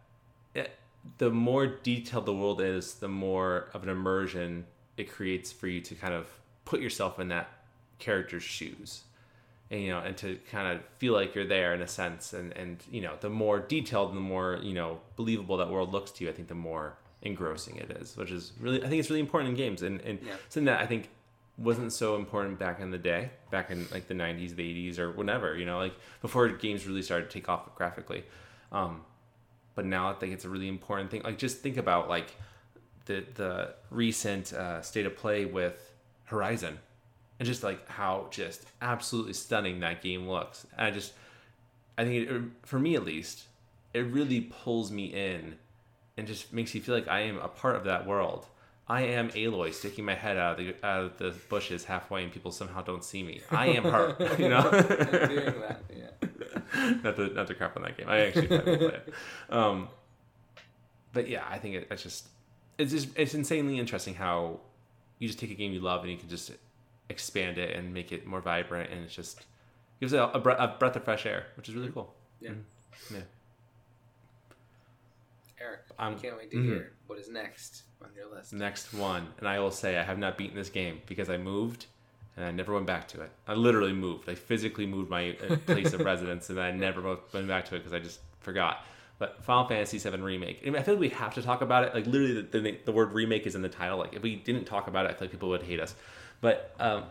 [0.53, 0.71] it,
[1.17, 4.65] the more detailed the world is, the more of an immersion
[4.97, 6.29] it creates for you to kind of
[6.63, 7.49] put yourself in that
[7.99, 9.03] character's shoes
[9.71, 12.53] and you know and to kind of feel like you're there in a sense and
[12.53, 16.23] and you know the more detailed the more you know believable that world looks to
[16.23, 19.19] you i think the more engrossing it is which is really i think it's really
[19.19, 20.33] important in games and and Yeah.
[20.49, 21.09] something that i think
[21.57, 25.11] wasn't so important back in the day back in like the 90s the 80s or
[25.11, 28.23] whenever you know like before games really started to take off graphically
[28.71, 29.01] um
[29.73, 32.35] but now i think it's a really important thing like just think about like
[33.05, 35.91] the the recent uh, state of play with
[36.25, 36.79] horizon
[37.39, 40.65] and just like how just absolutely stunning that game looks.
[40.77, 41.13] And I just,
[41.97, 43.43] I think it, for me at least,
[43.93, 45.57] it really pulls me in,
[46.17, 48.45] and just makes you feel like I am a part of that world.
[48.87, 52.31] I am Aloy sticking my head out of the out of the bushes halfway, and
[52.31, 53.41] people somehow don't see me.
[53.49, 54.69] I am her, you know.
[54.69, 56.91] doing that, yeah.
[57.03, 58.07] not to not to crap on that game.
[58.07, 59.13] I actually play it.
[59.49, 59.87] Um,
[61.13, 62.27] but yeah, I think it, it's just
[62.77, 64.59] it's just it's insanely interesting how
[65.17, 66.51] you just take a game you love and you can just
[67.09, 69.43] expand it and make it more vibrant, and it's just
[69.99, 72.13] gives it a, a, breath, a breath of fresh air, which is really cool.
[72.39, 72.51] Yeah.
[72.51, 72.61] Mhm.
[73.13, 73.19] Yeah.
[75.65, 76.65] Eric, I'm- can't wait to mhm.
[76.65, 78.53] hear what is next on your list.
[78.53, 81.87] Next one, and I will say I have not beaten this game because I moved
[82.37, 83.31] and I never went back to it.
[83.47, 84.29] I literally moved.
[84.29, 87.01] I physically moved my uh, place of residence, and I never
[87.33, 88.85] went back to it because I just forgot.
[89.17, 90.59] But Final Fantasy VII remake.
[90.61, 91.93] I, mean, I feel like we have to talk about it.
[91.93, 93.97] Like literally, the, the, the word remake is in the title.
[93.97, 95.95] Like if we didn't talk about it, I feel like people would hate us.
[96.41, 97.05] But um,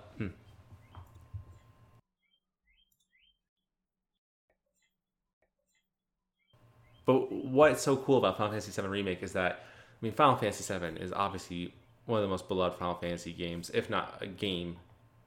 [7.06, 10.72] But what's so cool about Final Fantasy VII Remake is that, I mean, Final Fantasy
[10.72, 11.74] VII is obviously
[12.06, 14.76] one of the most beloved Final Fantasy games, if not a game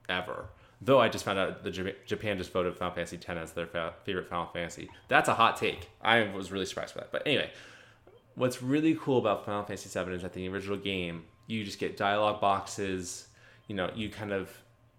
[0.10, 0.50] ever.
[0.80, 3.96] Though I just found out that Japan just voted Final Fantasy X as their fa-
[4.04, 4.90] favorite Final Fantasy.
[5.08, 5.90] That's a hot take.
[6.02, 7.12] I was really surprised by that.
[7.12, 7.50] But anyway,
[8.36, 11.98] what's really cool about Final Fantasy VII is that the original game, you just get
[11.98, 13.28] dialogue boxes.
[13.68, 14.52] You know, you kind of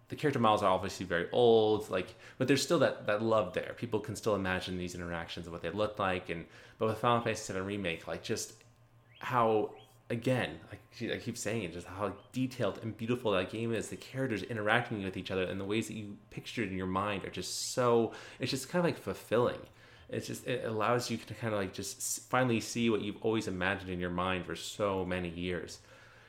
[0.08, 3.74] the character models are obviously very old, like, but there's still that that love there.
[3.76, 6.46] People can still imagine these interactions and what they look like, and
[6.78, 8.54] but with Final Fantasy VII remake, like just
[9.18, 9.70] how
[10.10, 13.88] again, like I keep saying, just how detailed and beautiful that game is.
[13.88, 16.86] The characters interacting with each other and the ways that you picture it in your
[16.86, 18.12] mind are just so.
[18.40, 19.60] It's just kind of like fulfilling.
[20.08, 23.46] It's just it allows you to kind of like just finally see what you've always
[23.46, 25.80] imagined in your mind for so many years.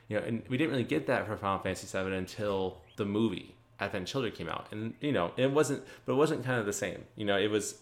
[0.10, 3.56] You know, and we didn't really get that for Final Fantasy VII until the movie
[3.80, 6.74] Advent Children came out, and you know, it wasn't, but it wasn't kind of the
[6.74, 7.06] same.
[7.16, 7.80] You know, it was,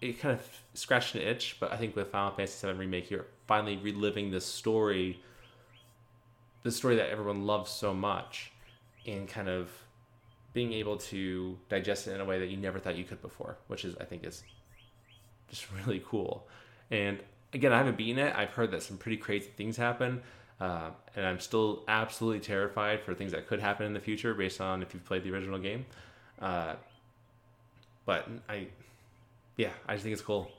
[0.00, 3.26] it kind of scratched an itch, but I think with Final Fantasy VII remake, you're
[3.46, 5.20] finally reliving this story,
[6.62, 8.52] the story that everyone loves so much,
[9.06, 9.70] and kind of
[10.52, 13.56] being able to digest it in a way that you never thought you could before,
[13.68, 14.42] which is I think is
[15.48, 16.46] just really cool.
[16.90, 17.18] And
[17.52, 18.34] again, I haven't beaten it.
[18.36, 20.22] I've heard that some pretty crazy things happen.
[20.60, 24.60] Uh, and I'm still absolutely terrified for things that could happen in the future based
[24.60, 25.86] on if you've played the original game.
[26.40, 26.74] Uh,
[28.04, 28.66] but I,
[29.56, 30.50] yeah, I just think it's cool.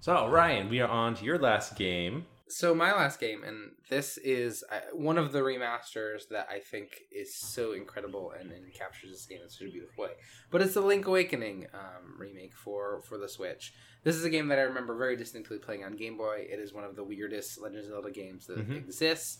[0.00, 4.18] So Ryan, we are on to your last game, So my last game, and this
[4.18, 9.10] is uh, one of the remasters that I think is so incredible and, and captures
[9.12, 10.10] this game in such a beautiful way.
[10.50, 13.72] But it's the Link Awakening um, remake for for the Switch.
[14.02, 16.46] This is a game that I remember very distinctly playing on Game Boy.
[16.50, 18.76] It is one of the weirdest Legend of Zelda games that Mhm.
[18.76, 19.38] exists.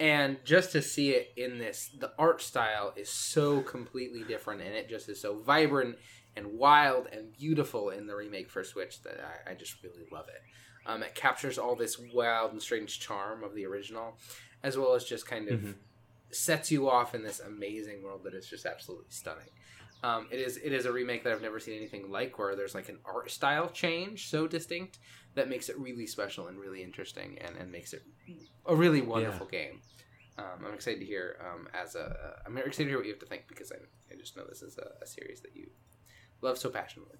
[0.00, 4.74] And just to see it in this, the art style is so completely different, and
[4.74, 5.96] it just is so vibrant
[6.36, 10.26] and wild and beautiful in the remake for Switch that I, I just really love
[10.28, 10.40] it.
[10.86, 14.18] Um, it captures all this wild and strange charm of the original,
[14.62, 15.74] as well as just kind of Mhm.
[16.30, 19.48] sets you off in this amazing world that is just absolutely stunning.
[20.02, 22.74] Um, it is it is a remake that I've never seen anything like, where there's
[22.74, 24.98] like an art style change so distinct
[25.34, 28.02] that makes it really special and really interesting, and, and makes it
[28.66, 29.80] a really wonderful game.
[30.36, 33.20] Um, I'm excited to hear um, as a I'm excited to hear what you have
[33.20, 33.76] to think because I,
[34.12, 35.70] I just know this is a, a series that you
[36.42, 37.16] love so passionately.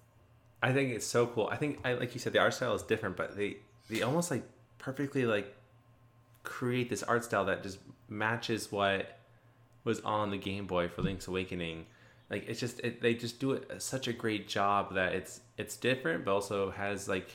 [0.65, 1.47] I think it's so cool.
[1.51, 3.57] I think, I like you said, the art style is different, but they
[3.87, 4.41] they almost like
[4.79, 5.55] perfectly like
[6.41, 7.77] create this art style that just
[8.09, 9.19] matches what
[9.83, 11.85] was on the Game Boy for Link's Awakening.
[12.31, 15.41] Like it's just it, they just do it uh, such a great job that it's
[15.55, 17.29] it's different, but also has like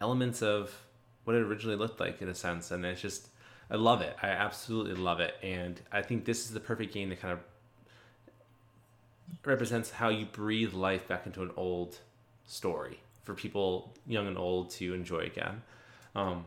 [0.00, 0.76] elements of
[1.22, 3.28] what it originally looked like in a sense, and it's just
[3.70, 4.16] I love it.
[4.20, 7.38] I absolutely love it, and I think this is the perfect game that kind of
[9.44, 12.00] represents how you breathe life back into an old
[12.46, 15.62] story for people young and old to enjoy again.
[16.14, 16.44] Um,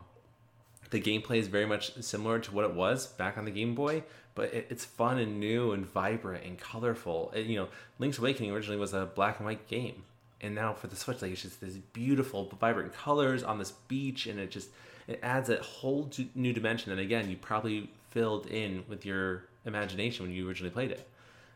[0.90, 4.04] the gameplay is very much similar to what it was back on the Game Boy,
[4.34, 7.30] but it, it's fun and new and vibrant and colorful.
[7.34, 7.68] It- you know,
[7.98, 10.04] Link's Awakening originally was a black and white game,
[10.40, 14.26] and now for the Switch, like it's just this beautiful, vibrant colors on this beach,
[14.26, 14.70] and it just
[15.06, 16.92] it adds a whole new dimension.
[16.92, 21.06] And again, you probably filled in with your imagination when you originally played it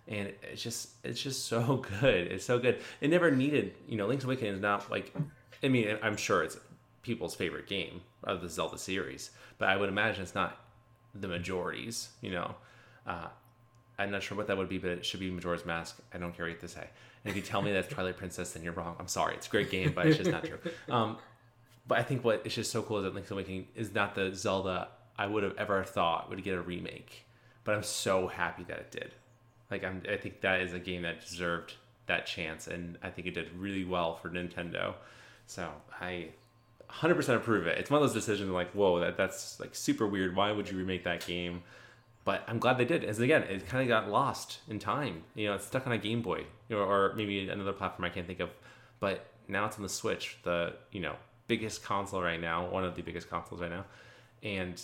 [0.09, 2.33] and it's just it's just so good.
[2.33, 2.81] It's so good.
[3.01, 5.15] It never needed you know link's awakening is not like
[5.63, 6.57] i mean i'm sure it's
[7.03, 10.59] people's favorite game of the zelda series but i would imagine it's not
[11.15, 12.55] the majorities you know?
[13.07, 13.27] Uh,
[13.99, 15.99] i'm not sure what that would be but it should be majora's mask.
[16.13, 16.87] I don't care what to say.
[17.25, 18.97] And if you tell me that's twilight princess then you're wrong.
[18.99, 19.35] I'm sorry.
[19.35, 20.59] It's a great game but it's just not true.
[20.91, 21.19] Um,
[21.87, 24.35] but i think what is just so cool is that link's awakening is not the
[24.35, 27.27] zelda i would have ever thought would get a remake
[27.65, 29.13] but i'm so happy that it did
[29.73, 31.75] like I'm, I think that is a game that deserved
[32.07, 34.95] that chance, and I think it did really well for Nintendo.
[35.47, 35.69] So
[36.01, 36.29] I
[36.91, 37.79] 100% approve it.
[37.79, 40.37] It's one of those decisions like, whoa, that that's like super weird.
[40.37, 41.63] Why would you remake that game?
[42.25, 43.03] But I'm glad they did.
[43.03, 45.25] As again, it kind of got lost in time.
[45.35, 48.11] You know, it's stuck on a Game Boy, you know, or maybe another platform I
[48.11, 48.51] can't think of.
[49.01, 51.17] But now it's on the Switch, the you know
[51.49, 53.85] biggest console right now, one of the biggest consoles right now,
[54.45, 54.81] and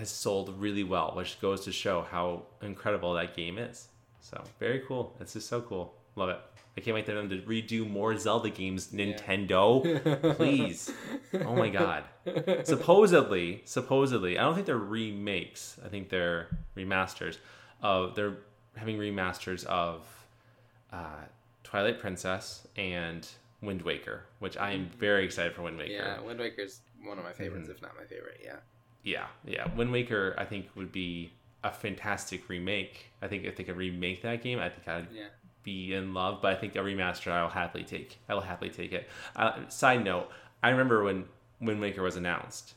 [0.00, 3.88] has sold really well, which goes to show how incredible that game is.
[4.20, 5.16] So very cool.
[5.20, 5.94] It's just so cool.
[6.16, 6.38] Love it.
[6.76, 8.88] I can't wait for them to redo more Zelda games.
[8.88, 10.90] Nintendo, please.
[11.44, 12.04] Oh my god.
[12.64, 15.78] Supposedly, supposedly, I don't think they're remakes.
[15.84, 17.38] I think they're remasters.
[17.82, 18.36] Of they're
[18.76, 20.06] having remasters of
[20.92, 21.24] uh,
[21.64, 23.28] Twilight Princess and
[23.60, 25.92] Wind Waker, which I am very excited for Wind Waker.
[25.92, 27.72] Yeah, Wind Waker's one of my favorites, Mm-hmm.
[27.72, 28.40] if not my favorite.
[28.42, 28.56] Yeah.
[29.02, 29.66] Yeah, yeah.
[29.74, 31.32] Wind Waker, I think, would be
[31.64, 33.06] a fantastic remake.
[33.20, 35.26] I think if they could remake that game, I think I'd Yeah.
[35.62, 36.40] be in love.
[36.42, 38.18] But I think a remaster, I'll happily take.
[38.28, 39.08] I will happily take it.
[39.36, 40.28] Uh, side note:
[40.62, 41.26] I remember when
[41.60, 42.74] Wind Waker was announced,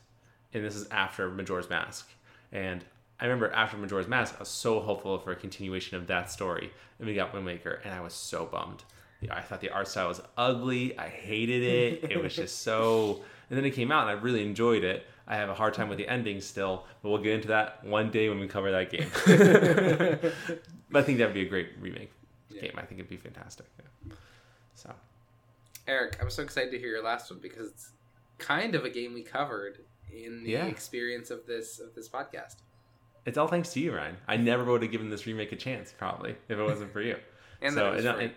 [0.52, 2.08] and this is after Majora's Mask,
[2.52, 2.84] and
[3.18, 6.70] I remember after Majora's Mask, I was so hopeful for a continuation of that story,
[6.98, 8.84] and we got Wind Waker, and I was so bummed.
[9.22, 10.96] Yeah, I thought the art style was ugly.
[10.98, 12.10] I hated it.
[12.12, 13.24] It was just so.
[13.48, 15.06] And then it came out, and I really enjoyed it.
[15.28, 18.10] I have a hard time with the ending still, but we'll get into that one
[18.10, 19.10] day when we cover that game.
[20.94, 22.12] I think that would be a great remake
[22.48, 22.62] Yeah.
[22.62, 22.72] game.
[22.76, 23.66] I think it'd be fantastic.
[23.78, 24.14] Yeah.
[24.74, 24.94] So
[25.88, 27.90] Eric, I'm so excited to hear your last one because it's
[28.38, 29.78] kind of a game we covered
[30.12, 30.66] in the Yeah.
[30.66, 32.56] experience of this of this podcast.
[33.24, 34.16] it's all thanks to you, Ryan.
[34.28, 37.16] I never would have given this remake a chance, probably, if it wasn't for you.
[37.62, 38.24] And so, then it was and, free.
[38.26, 38.34] and,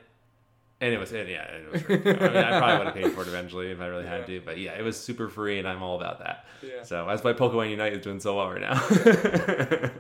[0.82, 1.96] and it was, and yeah, it was free.
[1.96, 4.40] I, mean, I probably would have paid for it eventually if I really had Yeah.
[4.40, 6.46] to, but yeah, it was super free, and I'm all about that.
[6.62, 6.84] Yeah.
[6.84, 8.82] So that's why Pokemon Unite is doing so well right now.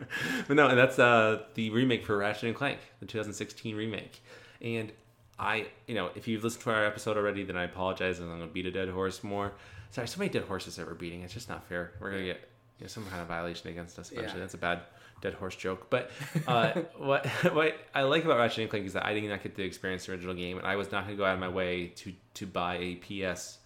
[0.47, 4.21] but no, and that's uh, the remake for Ratchet and Clank, the 2016 remake.
[4.61, 4.91] And
[5.37, 8.39] I, you know, if you've listened to our episode already, then I apologize, and I'm
[8.39, 9.53] gonna beat a dead horse more.
[9.91, 11.21] Sorry, so many dead horses that we're beating.
[11.23, 11.93] It's just not fair.
[11.99, 12.49] We're gonna get
[12.79, 14.37] you know, some kind of violation against us eventually.
[14.39, 14.43] Yeah.
[14.43, 14.81] That's a bad
[15.21, 15.89] dead horse joke.
[15.89, 16.11] But
[16.47, 19.55] uh, what what I like about Ratchet and Clank is that I did not get
[19.55, 21.87] to experience the original game, and I was not gonna go out of my way
[21.97, 23.59] to to buy a PS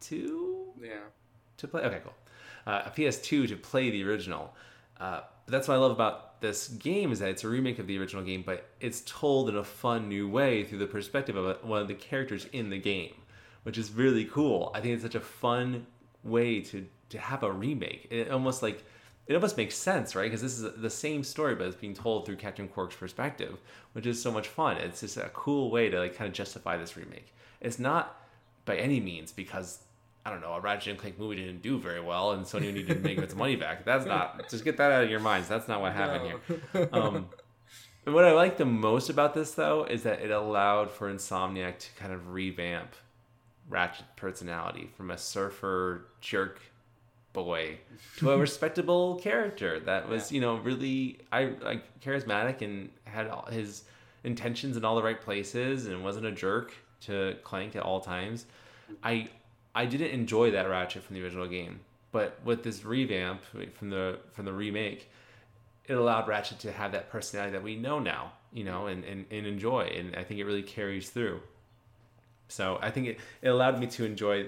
[0.00, 1.00] two Yeah.
[1.58, 1.82] to play.
[1.82, 2.14] Okay, cool.
[2.66, 4.54] Uh, a PS2 to play the original.
[4.98, 7.86] Uh, but that's what I love about this game is that it's a remake of
[7.86, 11.62] the original game, but it's told in a fun new way through the perspective of
[11.62, 13.12] one of the characters in the game,
[13.64, 14.70] which is really cool.
[14.74, 15.86] I think it's such a fun
[16.22, 18.08] way to to have a remake.
[18.10, 18.84] It almost like
[19.26, 20.24] it almost makes sense, right?
[20.24, 23.58] Because this is the same story, but it's being told through Captain Quark's perspective,
[23.92, 24.76] which is so much fun.
[24.76, 27.34] It's just a cool way to like kind of justify this remake.
[27.60, 28.20] It's not
[28.66, 29.78] by any means because
[30.26, 32.88] I don't know a Ratchet and Clank movie didn't do very well, and Sony needed
[32.88, 33.84] to make its money back.
[33.84, 35.48] That's not just get that out of your minds.
[35.48, 36.60] That's not what happened No.
[36.72, 36.88] here.
[36.92, 37.28] Um,
[38.06, 41.78] and what I like the most about this though is that it allowed for Insomniac
[41.78, 42.94] to kind of revamp
[43.68, 46.60] Ratchet personality from a surfer jerk
[47.34, 47.78] boy
[48.16, 53.46] to a respectable character that was you know really I like charismatic and had all
[53.50, 53.84] his
[54.22, 56.72] intentions in all the right places and wasn't a jerk
[57.02, 58.46] to Clank at all times.
[59.02, 59.28] I
[59.74, 61.80] I didn't enjoy that Ratchet from the original game,
[62.10, 63.42] but with this revamp
[63.74, 65.10] from the from the remake,
[65.86, 69.26] it allowed Ratchet to have that personality that we know now, you know, and, and,
[69.30, 69.82] and enjoy.
[69.96, 71.40] And I think it really carries through.
[72.48, 74.46] So I think it, it allowed me to enjoy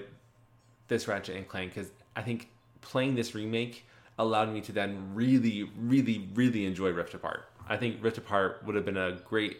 [0.87, 2.49] this Ratchet and Clank because I think
[2.87, 3.85] playing this remake
[4.17, 7.45] allowed me to then really, really, really enjoy Rift Apart.
[7.67, 9.57] I think Rift Apart would have been a great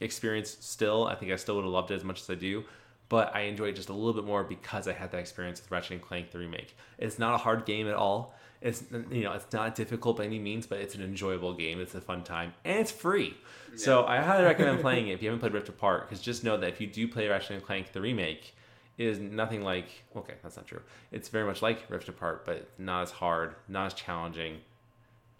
[0.00, 1.06] experience still.
[1.06, 2.64] I think I still would have loved it as much as I do,
[3.08, 5.70] but I enjoy it just a little bit more because I had that experience with
[5.70, 6.76] Ratchet and Clank the remake.
[6.98, 8.34] It's not a hard game at all.
[8.60, 11.80] It's you know it's not difficult by any means, but it's an enjoyable game.
[11.80, 13.36] It's a fun time and it's free.
[13.76, 16.56] So I highly recommend playing it if you haven't played Rift Apart, because just know
[16.56, 18.55] that if you do play Ratchet and Clank the remake,
[18.98, 19.86] is nothing like
[20.16, 20.80] okay, that's not true.
[21.12, 24.58] It's very much like Rift Apart, but not as hard, not as challenging,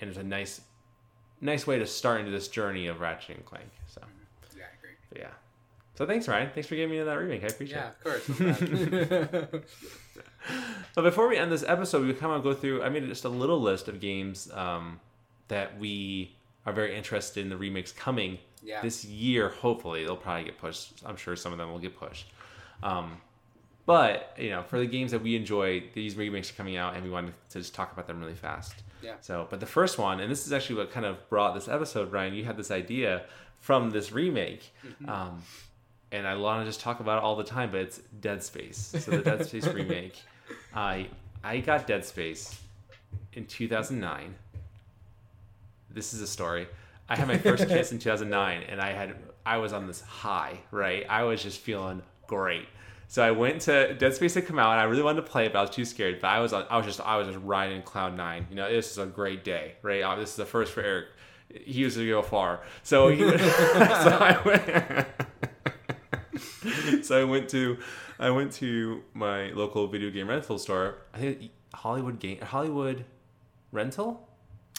[0.00, 0.60] and it's a nice,
[1.40, 3.70] nice way to start into this journey of Ratchet and Clank.
[3.86, 4.02] So
[4.56, 4.90] Yeah, I agree.
[5.10, 5.30] but yeah.
[5.94, 6.50] So thanks, Ryan.
[6.52, 7.42] Thanks for giving me that remake.
[7.44, 8.28] I appreciate Yeah, it.
[8.28, 8.38] of
[9.48, 9.60] course.
[10.94, 12.82] But before we end this episode, we kind of go through.
[12.82, 15.00] I made just a little list of games um,
[15.48, 16.34] that we
[16.64, 18.80] are very interested in the remakes coming Yeah.
[18.80, 19.48] this year.
[19.48, 21.02] Hopefully, they'll probably get pushed.
[21.04, 22.26] I'm sure some of them will get pushed.
[22.82, 23.20] Um,
[23.86, 27.04] but you know, for the games that we enjoy, these remakes are coming out, and
[27.04, 28.74] we wanted to just talk about them really fast.
[29.02, 29.14] Yeah.
[29.20, 32.12] So, but the first one, and this is actually what kind of brought this episode,
[32.12, 32.34] Ryan.
[32.34, 33.22] You had this idea
[33.60, 34.72] from this remake.
[35.08, 35.42] Um,
[36.12, 38.94] and I want to just talk about it all the time, but it's Dead Space.
[38.98, 40.16] So the Dead Space remake.
[40.74, 41.08] I
[41.42, 42.60] I got Dead Space
[43.32, 44.34] in 2009.
[45.90, 46.68] This is a story.
[47.08, 50.58] I had my first kiss in 2009, and I had I was on this high,
[50.70, 51.04] right?
[51.08, 52.68] I was just feeling great.
[53.08, 55.46] So I went to Dead Space had come out, and I really wanted to play
[55.46, 56.20] it, but I was too scared.
[56.20, 58.46] But I was on, I was just I was just riding cloud nine.
[58.50, 60.02] You know, this is a great day, right?
[60.02, 61.06] Uh, This is the first for Eric.
[61.64, 63.18] He was to go far, so he.
[63.38, 65.06] so I went.
[67.04, 67.78] so I went to
[68.18, 70.98] I went to my local video game rental store.
[71.14, 73.04] I think Hollywood game Hollywood
[73.72, 74.28] rental.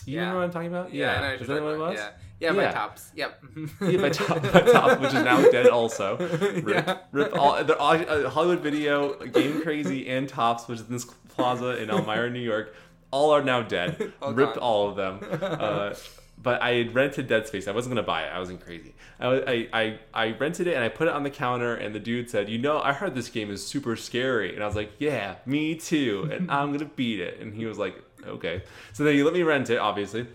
[0.06, 0.20] You Yeah.
[0.20, 0.94] remember what I'm talking about?
[0.94, 2.00] yeah, I know Is that what it was?
[2.00, 2.14] about.
[2.40, 2.50] Yeah.
[2.50, 3.12] Yeah, my tops.
[3.16, 3.44] Yep.
[3.82, 5.68] Yeah, my top, my top, which is now dead.
[5.68, 6.18] Also,
[6.64, 6.98] rip, Yeah.
[7.12, 11.82] rip all, the, uh, Hollywood Video, Game Crazy, and Tops, which is in this plaza
[11.82, 12.76] in Elmira, New York,
[13.10, 14.14] all are now dead.
[14.22, 14.64] All Ripped gone.
[14.64, 15.20] all of them.
[15.42, 15.94] Uh,
[16.40, 17.68] but I had rented Dead Space.
[17.68, 18.28] I wasn't gonna buy it.
[18.28, 18.94] I wasn't crazy.
[19.20, 21.74] I, I, I, I rented it and I put it on the counter.
[21.74, 24.68] And the dude said, "You know, I heard this game is super scary." And I
[24.68, 27.40] was like, "Yeah, me too." And I'm gonna beat it.
[27.40, 28.62] And he was like, "Okay."
[28.94, 29.78] So then he let me rent it.
[29.80, 30.28] Obviously,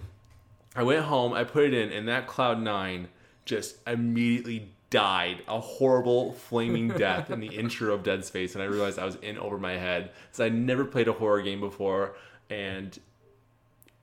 [0.74, 3.08] I went home, I put it in, and that Cloud Nine
[3.44, 8.66] just immediately died a horrible flaming death in the intro of Dead Space, and I
[8.66, 10.10] realized I was in over my head.
[10.30, 12.14] So I'd never played a horror game before,
[12.50, 12.98] and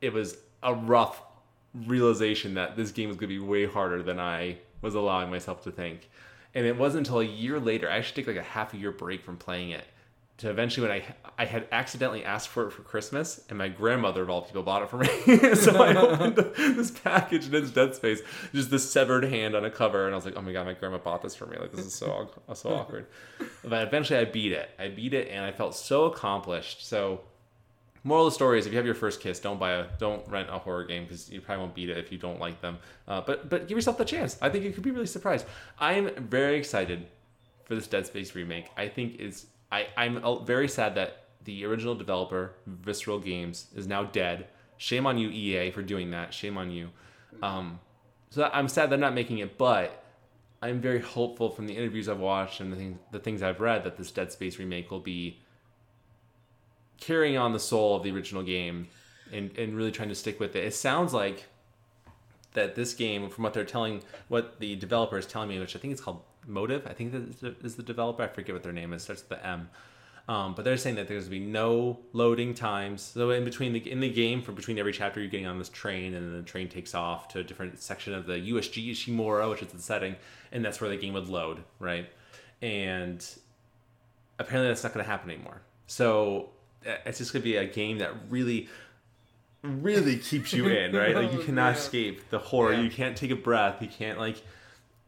[0.01, 1.21] it was a rough
[1.73, 5.63] realization that this game was going to be way harder than I was allowing myself
[5.63, 6.09] to think.
[6.55, 8.91] And it wasn't until a year later, I actually took like a half a year
[8.91, 9.85] break from playing it.
[10.37, 11.03] To eventually, when I
[11.39, 14.81] I had accidentally asked for it for Christmas, and my grandmother of all people bought
[14.81, 15.07] it for me,
[15.55, 16.35] so I opened
[16.75, 18.19] this package and it's Dead Space,
[18.53, 20.73] just this severed hand on a cover, and I was like, oh my god, my
[20.73, 21.55] grandma bought this for me.
[21.57, 23.07] Like this is so so awkward.
[23.63, 24.69] But eventually, I beat it.
[24.77, 26.85] I beat it, and I felt so accomplished.
[26.85, 27.21] So
[28.03, 30.27] Moral of the story is: if you have your first kiss, don't buy a, don't
[30.27, 32.79] rent a horror game because you probably won't beat it if you don't like them.
[33.07, 34.37] Uh, but but give yourself the chance.
[34.41, 35.45] I think you could be really surprised.
[35.79, 37.07] I'm very excited
[37.63, 38.65] for this Dead Space remake.
[38.75, 43.87] I think is I I'm uh, very sad that the original developer Visceral Games is
[43.87, 44.47] now dead.
[44.77, 46.33] Shame on you, EA, for doing that.
[46.33, 46.89] Shame on you.
[47.41, 47.79] Um,
[48.29, 50.03] so I'm sad they're not making it, but
[50.61, 53.83] I'm very hopeful from the interviews I've watched and the things the things I've read
[53.85, 55.39] that this Dead Space remake will be
[56.99, 58.87] carrying on the soul of the original game
[59.31, 60.65] and, and really trying to stick with it.
[60.65, 61.45] It sounds like
[62.53, 65.79] that this game, from what they're telling, what the developer is telling me, which I
[65.79, 68.23] think it's called Motive, I think is is the developer.
[68.23, 69.03] I forget what their name is.
[69.03, 69.69] Starts with the M.
[70.29, 73.01] Um, but they're saying that there's going to be no loading times.
[73.01, 75.69] So in between the in the game, for between every chapter, you're getting on this
[75.69, 79.49] train, and then the train takes off to a different section of the USG Ishimura,
[79.49, 80.15] which is the setting,
[80.51, 82.07] and that's where the game would load, right?
[82.61, 83.27] And
[84.37, 85.61] apparently that's not going to happen anymore.
[85.87, 86.49] So
[86.83, 88.69] it's just gonna be a game that really
[89.63, 91.15] really keeps you in, right?
[91.15, 91.77] Like you Oh, cannot yeah.
[91.77, 92.73] escape the horror.
[92.73, 92.81] Yeah.
[92.81, 93.81] You can't take a breath.
[93.81, 94.41] You can't like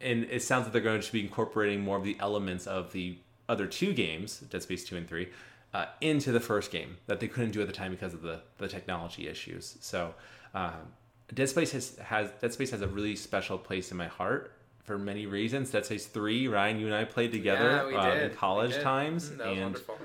[0.02, 3.18] and it sounds like they're going to be incorporating more of the elements of the
[3.52, 5.28] other two games, Dead Space 2 and 3,
[5.74, 8.42] uh, into the first game that they couldn't do at the time because of the,
[8.58, 9.78] the technology issues.
[9.82, 10.14] So,
[10.54, 10.94] um,
[11.34, 14.98] Dead Space has, has Dead Space has a really special place in my heart for
[14.98, 15.72] many reasons.
[15.72, 19.48] Dead Space 3, Ryan, you and I played together Yeah, uh, in college times, That
[19.48, 19.98] was and wonderful.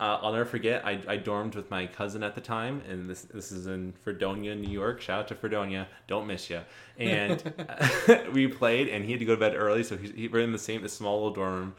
[0.00, 0.84] uh, I'll never forget.
[0.84, 4.54] I, I dormed with my cousin at the time, and this this is in Fredonia,
[4.54, 5.00] New York.
[5.00, 5.86] Shout out to Fredonia.
[6.06, 6.60] Don't miss you.
[6.98, 7.42] And
[8.32, 10.52] we played, and he had to go to bed early, so he, he, we're in
[10.52, 11.74] the same this small little dorm room.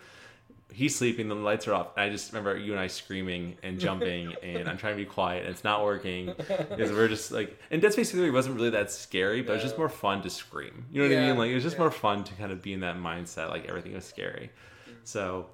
[0.72, 1.90] He's sleeping, the lights are off.
[1.96, 5.10] And I just remember you and I screaming and jumping, and I'm trying to be
[5.10, 7.58] quiet, and it's not working because we're just like.
[7.72, 10.30] And Dead Space 3 wasn't really that scary, but it was just more fun to
[10.30, 10.86] scream.
[10.92, 11.38] You know what I mean?
[11.38, 11.82] Like it was just yeah.
[11.82, 14.52] more fun to kind of be in that mindset, like everything was scary.
[14.88, 15.00] Mm-hmm.
[15.04, 15.48] So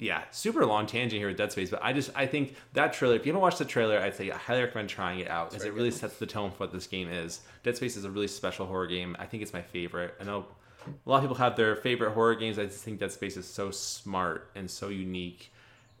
[0.00, 3.16] yeah, super long tangent here with Dead Space, but I just I think that trailer.
[3.16, 5.64] If you haven't watched the trailer, I'd say I highly recommend trying it out because
[5.64, 5.98] it really good.
[5.98, 7.42] sets the tone for what this game is.
[7.62, 9.14] Dead Space is a really special horror game.
[9.18, 10.14] I think it's my favorite.
[10.18, 10.46] I know
[10.86, 12.58] a lot of people have their favorite horror games.
[12.58, 15.52] I just think Dead Space is so smart and so unique.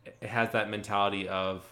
[0.06, 1.70] It has that mentality of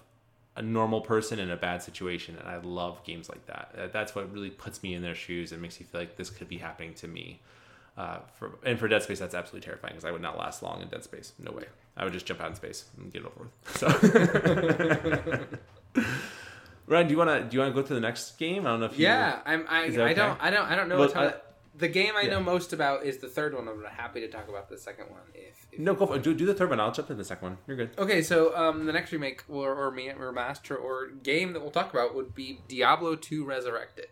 [0.57, 3.75] a normal person in a bad situation, and I love games like that.
[3.79, 6.31] Uh, That's what really puts me in their shoes and makes me feel like this
[6.31, 7.41] could be happening to me.
[7.97, 10.81] Uh, for and for Dead Space, that's absolutely terrifying because I would not last long
[10.83, 11.33] in Dead Space.
[11.39, 11.65] No way.
[11.97, 13.51] I would just jump out in space and get it over with.
[13.77, 13.89] So,
[16.87, 18.67] Ryan, do you wanna do you wanna go to the next game?
[18.67, 19.67] I don't know if you, Yeah, I'm.
[19.69, 20.43] I, that I don't.
[20.43, 20.67] I don't.
[20.71, 20.99] I don't know.
[20.99, 21.37] Well, a ton of- I-
[21.79, 22.31] the game I yeah.
[22.31, 23.69] know most about is the third one.
[23.69, 25.21] I'm happy to talk about the second one.
[25.35, 26.81] If, if No, go for, do do the third one.
[26.81, 27.59] I'll jump in the second one.
[27.67, 27.91] You're good.
[27.97, 32.15] Okay, so um, the next remake or, or remaster or game that we'll talk about
[32.15, 34.07] would be Diablo 2 Resurrected.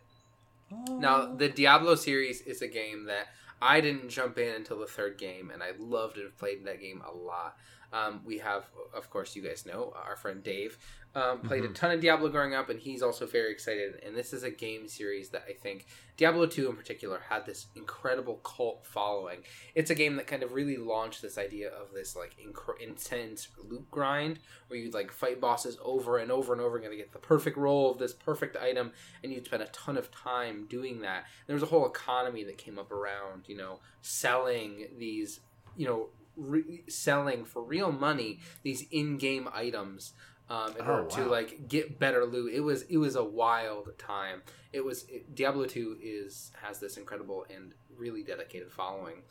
[0.88, 3.28] Now, the Diablo series is a game that
[3.62, 6.80] I didn't jump in until the third game, and I loved and have played that
[6.80, 7.56] game a lot.
[7.92, 8.64] Um, we have,
[8.94, 10.78] of course, you guys know our friend Dave
[11.16, 14.02] um, played a ton of Diablo growing up, and he's also very excited.
[14.04, 15.86] And this is a game series that I think
[16.18, 19.38] Diablo 2 in particular had this incredible cult following.
[19.74, 23.48] It's a game that kind of really launched this idea of this like inc- intense
[23.66, 27.12] loot grind where you'd like fight bosses over and over and over again to get
[27.14, 28.92] the perfect roll of this perfect item,
[29.22, 31.24] and you'd spend a ton of time doing that.
[31.46, 35.40] There was a whole economy that came up around, you know, selling these,
[35.78, 40.12] you know, re- selling for real money these in-game items
[40.48, 42.52] um, in Oh, order to like get better loot.
[42.54, 44.42] It was it was a wild time.
[44.72, 49.22] It was it, Diablo two is has this incredible and really dedicated following,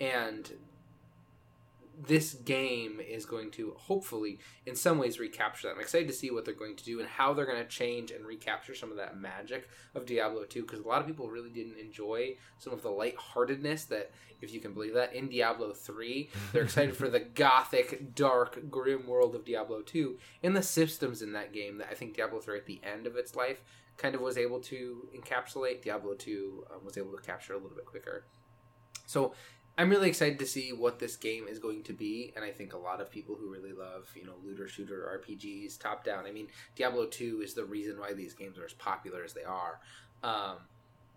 [0.00, 0.50] and
[2.06, 5.74] this game is going to hopefully in some ways recapture that.
[5.74, 8.10] I'm excited to see what they're going to do and how they're going to change
[8.10, 11.50] and recapture some of that magic of Diablo 2 because a lot of people really
[11.50, 16.30] didn't enjoy some of the lightheartedness that if you can believe that in Diablo 3
[16.52, 21.32] they're excited for the gothic dark grim world of Diablo 2 and the systems in
[21.32, 23.62] that game that I think Diablo 3 at the end of its life
[23.96, 25.82] kind of was able to encapsulate.
[25.82, 28.24] Diablo 2 um, was able to capture a little bit quicker.
[29.06, 29.34] So
[29.78, 32.74] I'm really excited to see what this game is going to be, and I think
[32.74, 36.26] a lot of people who really love, you know, looter shooter RPGs, top down.
[36.26, 39.44] I mean, Diablo Two is the reason why these games are as popular as they
[39.44, 39.80] are.
[40.22, 40.56] Um,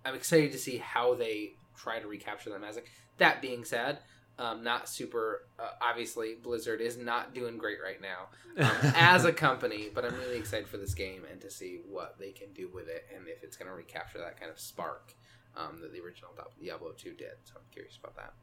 [0.06, 2.90] I'm excited to see how they try to recapture that magic.
[3.18, 4.00] That being said,
[4.40, 5.46] um, not super.
[5.60, 10.16] Uh, obviously, Blizzard is not doing great right now um, as a company, but I'm
[10.16, 13.28] really excited for this game and to see what they can do with it and
[13.28, 15.14] if it's going to recapture that kind of spark
[15.56, 16.32] um, that the original
[16.62, 17.34] Diablo 2 did.
[17.44, 18.34] So I'm curious about that.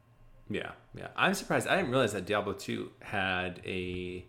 [0.49, 1.07] Yeah, yeah.
[1.15, 1.67] I'm surprised.
[1.67, 4.25] I didn't realize that Diablo 2 had a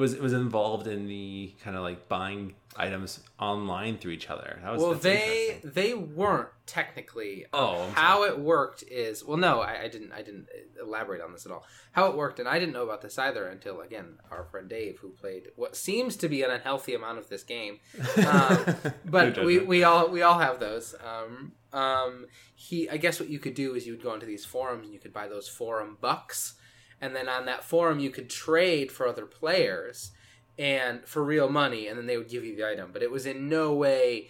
[0.00, 4.58] was was involved in the kind of like buying items online through each other.
[4.62, 7.46] That was well, they they weren't technically.
[7.52, 10.46] Oh, I'm how it worked is well, no, I, I didn't I didn't
[10.80, 11.64] elaborate on this at all.
[11.92, 14.98] How it worked, and I didn't know about this either until again our friend Dave,
[15.00, 17.78] who played what seems to be an unhealthy amount of this game,
[18.26, 20.94] um, but we, we all we all have those.
[21.04, 24.44] Um, um, he, I guess what you could do is you would go into these
[24.44, 26.54] forums and you could buy those forum bucks,
[27.00, 30.12] and then on that forum you could trade for other players
[30.58, 32.90] and for real money, and then they would give you the item.
[32.92, 34.28] But it was in no way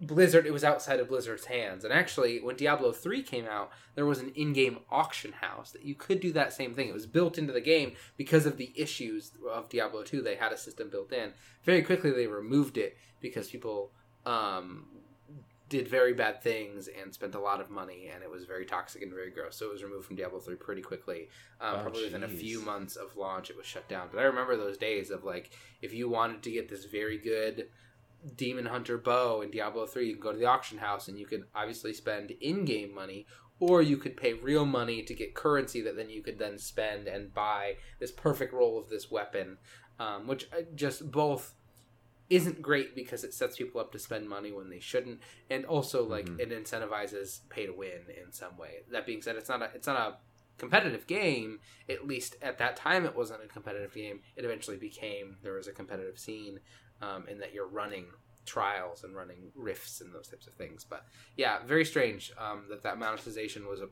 [0.00, 0.46] Blizzard.
[0.46, 1.82] It was outside of Blizzard's hands.
[1.82, 5.94] And actually, when Diablo three came out, there was an in-game auction house that you
[5.94, 6.88] could do that same thing.
[6.88, 10.20] It was built into the game because of the issues of Diablo two.
[10.20, 11.32] They had a system built in.
[11.64, 13.90] Very quickly, they removed it because people
[14.26, 14.86] um,
[15.68, 19.02] did very bad things and spent a lot of money, and it was very toxic
[19.02, 19.56] and very gross.
[19.56, 21.28] So it was removed from Diablo three pretty quickly.
[21.60, 24.08] Um, Oh, probably within a few months of launch, it was shut down.
[24.12, 25.50] But I remember those days of like,
[25.82, 27.68] if you wanted to get this very good
[28.36, 31.26] demon hunter bow in Diablo three, you could go to the auction house and you
[31.26, 33.26] could obviously spend in-game money.
[33.58, 37.08] Or you could pay real money to get currency that then you could then spend
[37.08, 39.56] and buy this perfect roll of this weapon,
[39.98, 41.54] um, which just both
[42.28, 45.20] isn't great because it sets people up to spend money when they shouldn't,
[45.50, 46.40] and also like Mhm.
[46.40, 48.82] it incentivizes pay to win in some way.
[48.90, 50.18] That being said, it's not a it's not a
[50.58, 51.60] competitive game.
[51.88, 54.22] At least at that time, it wasn't a competitive game.
[54.36, 56.60] It eventually became there was a competitive scene,
[57.02, 58.06] um, in that you're running
[58.46, 60.84] trials and running rifts and those types of things.
[60.84, 61.04] But
[61.36, 63.88] yeah, very strange um, that that monetization was a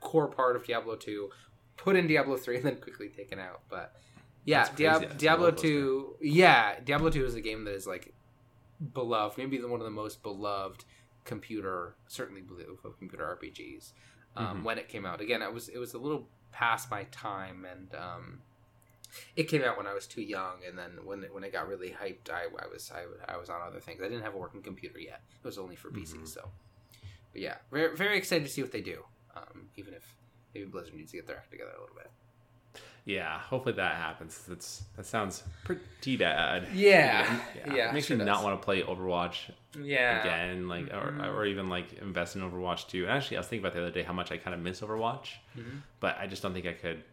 [0.00, 1.30] core part of Diablo two,
[1.76, 3.62] put in Diablo three and then quickly taken out.
[3.68, 3.94] But
[4.46, 6.16] yeah, Diab- Diablo two.
[6.22, 8.14] Yeah, Diablo two is a game that is like
[8.92, 10.84] beloved, maybe one of the most beloved
[11.24, 13.92] computer, certainly beloved computer RPGs.
[14.36, 14.62] Um, Mhm.
[14.64, 17.94] When it came out, again, it was it was a little past my time, and
[17.94, 18.42] um,
[19.34, 20.62] it came out when I was too young.
[20.66, 23.48] And then when it, when it got really hyped, I, I was I, I was
[23.50, 24.00] on other things.
[24.00, 25.22] I didn't have a working computer yet.
[25.42, 26.16] It was only for PC.
[26.18, 26.28] Mhm.
[26.28, 26.50] So,
[27.32, 29.04] but yeah, very very excited to see what they do.
[29.34, 30.16] Um, even if
[30.54, 32.10] maybe Blizzard needs to get their act together a little bit.
[33.06, 34.42] Yeah, hopefully that happens.
[34.48, 36.66] That's that sounds pretty bad.
[36.74, 37.38] Yeah,
[37.72, 39.50] yeah, It makes sure me not want to play Overwatch
[39.80, 41.22] Yeah, again, like Mhm.
[41.28, 43.06] or, or even like invest in Overwatch 2.
[43.06, 45.34] Actually, I was thinking about the other day how much I kind of miss Overwatch,
[45.56, 45.82] Mhm.
[46.00, 47.04] but I just don't think I could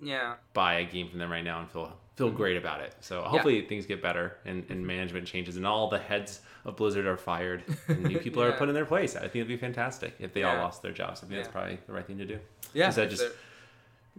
[0.00, 0.34] yeah.
[0.54, 2.36] buy a game from them right now and feel feel Mhm.
[2.36, 2.94] great about it.
[3.00, 7.06] So hopefully things get better and, and management changes and all the heads of Blizzard
[7.06, 9.16] are fired and new people are put in their place.
[9.16, 11.22] I think it'd be fantastic if they all lost their jobs.
[11.24, 12.38] I think that's probably the right thing to do.
[12.74, 13.32] Yeah, Is that just- they're-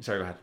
[0.04, 0.38] Sorry, go ahead.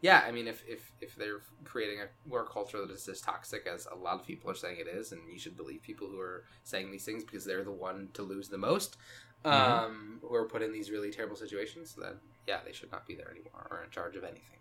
[0.00, 0.24] Yeah.
[0.26, 3.86] I mean, if, if if they're creating a work culture that is as toxic as
[3.90, 6.44] a lot of people are saying it is, and you should believe people who are
[6.64, 8.96] saying these things because they're the one to lose the most,
[9.44, 9.50] Mhm.
[9.52, 12.14] um, who are put in these really terrible situations, then
[12.46, 14.58] yeah, they should not be there anymore or in charge of anything.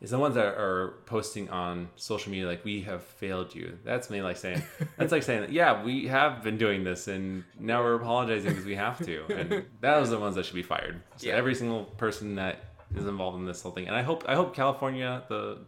[0.00, 3.78] Is the ones that are posting on social media like we have failed you.
[3.82, 4.62] That's me like saying
[4.98, 8.74] that's like saying yeah we have been doing this and now we're apologizing because we
[8.74, 9.24] have to.
[9.32, 11.02] And that was the ones that should be fired.
[11.16, 11.34] So Yeah.
[11.36, 13.86] every single person that is involved in this whole thing.
[13.86, 15.58] And I hope I hope California the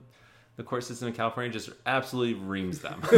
[0.56, 3.00] the court system in California just absolutely reams them.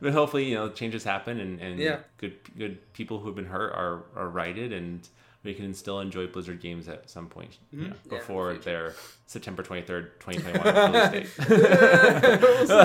[0.00, 1.98] but hopefully you know changes happen and, and Yeah.
[2.18, 5.08] good good people who've been hurt are are righted and
[5.44, 7.88] we can still enjoy Blizzard games at some point you Mhm.
[7.88, 8.94] know, Yeah, before their
[9.26, 11.38] September 23rd, 2021 release date.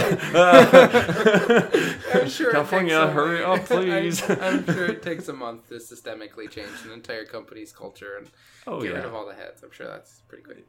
[2.13, 4.27] I'm sure it California, a- hurry up, please.
[4.29, 8.29] I'm, I'm sure it takes a month to systemically change an entire company's culture and
[8.65, 8.97] oh, get yeah.
[8.97, 9.63] rid of all the heads.
[9.63, 10.65] I'm sure that's pretty quick.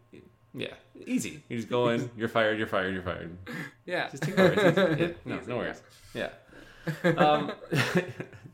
[0.55, 0.75] Yeah,
[1.07, 1.43] easy.
[1.49, 3.37] You just go in, you're fired, you're fired, you're fired.
[3.87, 4.97] Yeah, Just take over.
[4.99, 5.83] Yeah, no, Easy, no worries.
[6.15, 6.31] Yeah.
[7.05, 7.11] yeah.
[7.11, 7.53] Um,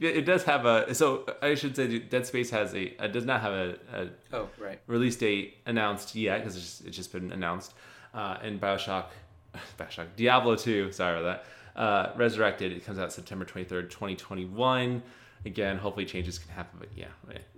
[0.08, 0.94] it does have a.
[0.94, 3.02] So I should say Dead Space has a.
[3.04, 4.80] It does not have a, a oh, right.
[4.86, 7.74] release date announced yet because it's, just- it's just been announced.
[8.12, 9.06] Uh, and Bioshock,
[9.78, 11.42] Bioshock, Diablo 2, sorry about
[11.74, 15.02] that, uh, Resurrected, it comes out September 23rd, 2021.
[15.46, 17.08] Again, hopefully changes can happen, but yeah,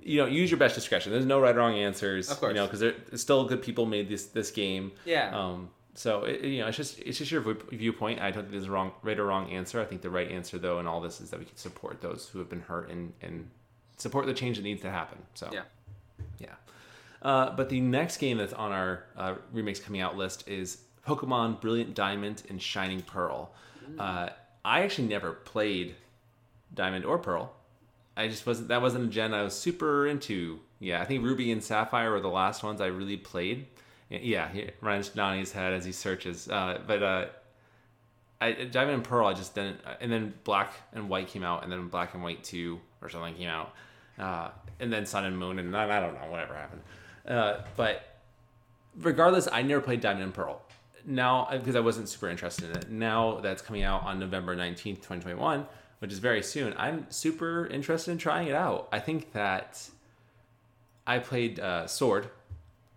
[0.02, 1.12] you know, use your best discretion.
[1.12, 2.50] There's no right or wrong answers, Of course.
[2.50, 4.90] you know, because there's still good people made this this game.
[5.04, 5.30] Yeah.
[5.38, 7.42] Um, so it, you know, it's just it's just your
[7.72, 8.20] viewpoint.
[8.20, 9.80] I don't think there's a wrong right or wrong answer.
[9.80, 12.28] I think the right answer though in all this is that we can support those
[12.28, 13.48] who have been hurt and and
[13.96, 15.18] support the change that needs to happen.
[15.34, 15.62] So Yeah.
[16.38, 16.48] yeah.
[17.22, 21.60] Uh, but the next game that's on our uh, remakes coming out list is Pokemon
[21.62, 23.52] Brilliant Diamond and Shining Pearl.
[23.98, 24.28] Uh,
[24.64, 25.94] I actually never played
[26.74, 27.52] Diamond or Pearl.
[28.16, 30.60] I just wasn't that wasn't a gen I was super into.
[30.78, 33.66] Yeah, I think Ruby and Sapphire were the last ones I really played.
[34.08, 36.48] Yeah, he, Ryan's nodding his head as he searches.
[36.48, 37.26] Uh, but uh,
[38.40, 39.80] I, Diamond and Pearl, I just didn't.
[40.00, 43.34] And then Black and White came out, and then Black and White Two or something
[43.34, 43.74] came out,
[44.18, 46.82] uh, and then Sun and Moon, and I, I don't know whatever happened.
[47.26, 48.20] Uh, but
[48.96, 50.62] regardless, I never played Diamond and Pearl.
[51.04, 52.90] Now, because I wasn't super interested in it.
[52.90, 55.66] Now that's coming out on November nineteenth, twenty twenty one,
[56.00, 56.74] which is very soon.
[56.76, 58.88] I'm super interested in trying it out.
[58.92, 59.88] I think that
[61.06, 62.28] I played uh, Sword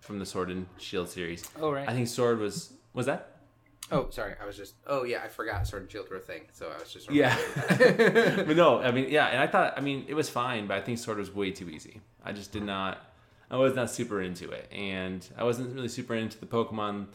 [0.10, 1.48] from the Sword and Shield series.
[1.62, 1.88] Oh, right.
[1.88, 3.40] I think Sword was was that
[3.92, 4.34] oh, sorry.
[4.42, 4.76] I was just.
[4.88, 5.22] Oh, yeah.
[5.24, 7.12] I forgot Sword and Shield were a thing, so I was just.
[7.12, 7.38] Yeah.
[7.68, 10.82] but no, I mean, yeah, and I thought, I mean, it was fine, but I
[10.82, 12.02] think Sword was way too easy.
[12.24, 13.00] I just did not,
[13.50, 17.08] I was not super into it, and I wasn't really super into the Pokemon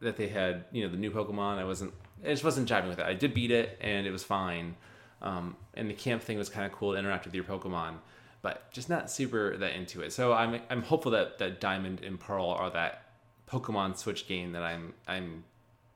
[0.00, 0.64] that they had.
[0.72, 1.58] You know, the new Pokemon.
[1.58, 3.06] I wasn't, it just wasn't jiving with it.
[3.06, 4.76] I did beat it, and it was fine.
[5.20, 7.94] Um, and the camp thing was kind of cool to interact with your Pokemon,
[8.42, 10.12] but just not super that into it.
[10.12, 13.02] So I'm, I'm hopeful that that Diamond and Pearl are that
[13.50, 15.44] Pokemon Switch game that I'm, I'm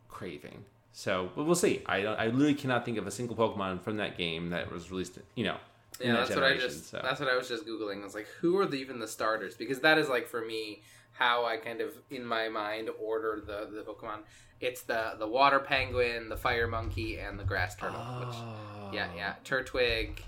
[0.08, 0.64] craving.
[0.92, 1.82] So, but we'll see.
[1.86, 4.90] I don't, I literally cannot think of a single Pokemon from that game that was
[4.90, 5.18] released.
[5.34, 5.56] You know,
[6.00, 6.90] Yeah, that's what I just.
[6.90, 7.00] so.
[7.02, 8.02] That's what I was just googling.
[8.02, 9.54] I was like, who are the, even the starters?
[9.56, 10.82] Because that is like for me
[11.12, 14.20] how I kind of in my mind order the the Pokemon.
[14.60, 17.98] It's the the water penguin, the fire monkey, and the grass turtle.
[17.98, 18.90] Which, Oh.
[18.92, 19.40] yeah, yeah, ah.
[19.44, 20.18] Turtwig,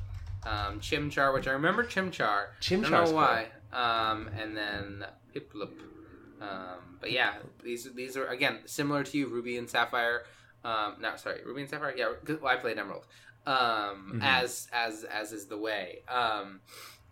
[0.46, 2.46] um, Chimchar, which I remember Chimchar.
[2.60, 3.46] I don't know why.
[3.72, 5.72] Um, and then Piplup.
[6.40, 10.22] Um, but yeah, these these are again similar to you, Ruby and Sapphire.
[10.64, 11.94] Um, no, sorry, Ruby and Sapphire.
[11.96, 13.06] Yeah, well, I played Emerald.
[13.46, 14.20] Um, Mhm.
[14.22, 16.02] as as as is the way.
[16.08, 16.60] Um,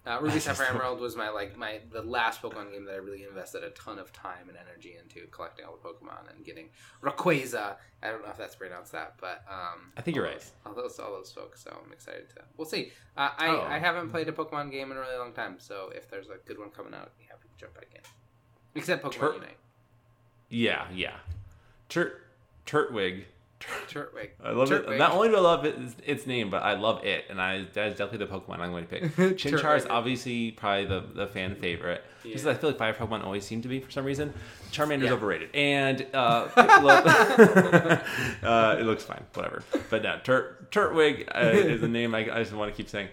[0.06, 0.68] uh, Ruby Sapphire.
[0.70, 3.98] Emerald was my like my the last Pokemon game that I really invested a ton
[3.98, 6.68] of time and energy into collecting all the Pokemon and getting
[7.02, 7.76] Rayquaza.
[8.02, 10.40] I don't know if that's pronounced that, but um, I think you're all right.
[10.40, 11.62] those- All those all those folks.
[11.62, 12.42] So I'm excited to.
[12.56, 12.92] We'll see.
[13.16, 13.62] Uh, I Oh.
[13.68, 16.36] I haven't played a Pokemon game in a really long time, so if there's a
[16.46, 18.00] good one coming out, I'd be happy to jump back in.
[18.74, 19.56] Except Pokemon Tur- Unite.
[20.48, 21.16] Yeah, yeah.
[21.88, 22.26] Turt
[22.66, 23.24] Turtwig.
[23.88, 24.30] Turtwig.
[24.42, 24.92] I love Turtwig.
[24.94, 24.98] it.
[24.98, 27.88] Not only do I love it, its name, but I love it, and I that
[27.92, 29.02] is definitely the Pokemon I'm going to pick.
[29.36, 32.02] Chimchar is obviously probably the, the fan favorite.
[32.22, 32.52] Because Yeah.
[32.52, 34.32] I feel like fire Pokemon always seem to be for some reason.
[34.70, 35.12] Charmander's Yeah.
[35.14, 36.48] overrated, and uh,
[38.42, 39.62] uh, it looks fine, whatever.
[39.90, 43.08] But no, Turt Turtwig uh, is a name I, I just want to keep saying.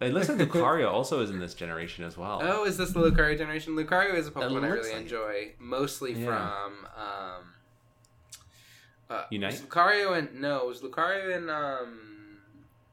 [0.00, 2.40] It looks like Lucario also is in this generation as well.
[2.42, 3.74] Oh, is this the Lucario generation?
[3.76, 5.02] Lucario is a Pokemon I looks really like it.
[5.02, 6.26] enjoy, mostly Yeah.
[6.26, 7.44] from um,
[9.10, 9.52] uh, Unite?
[9.52, 12.38] was Lucario and no, it was Lucario and um,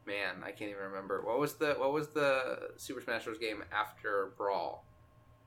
[0.06, 3.38] man, I can't even remember what was the what was the Super Smash Bros.
[3.38, 4.84] game after Brawl.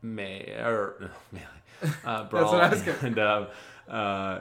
[0.03, 1.95] May or no, Melee.
[2.05, 3.47] Uh, That's Brawl what I was gonna- and um,
[3.89, 4.41] uh,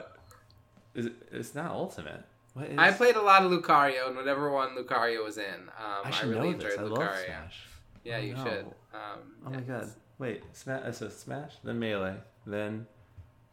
[0.94, 2.22] is it, it's not Ultimate.
[2.54, 2.78] What is?
[2.78, 6.10] I played a lot of Lucario, and whatever one Lucario was in, um, I I,
[6.12, 6.78] should really know enjoyed this.
[6.78, 7.24] I love Lucario.
[7.26, 7.66] Smash.
[8.04, 8.44] Yeah, Oh, you no.
[8.44, 8.66] should.
[8.94, 9.90] Um, Oh my god!
[10.18, 10.96] Wait, Smash.
[10.96, 12.14] So Smash, then Melee,
[12.46, 12.86] then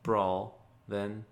[0.04, 1.26] Brawl, then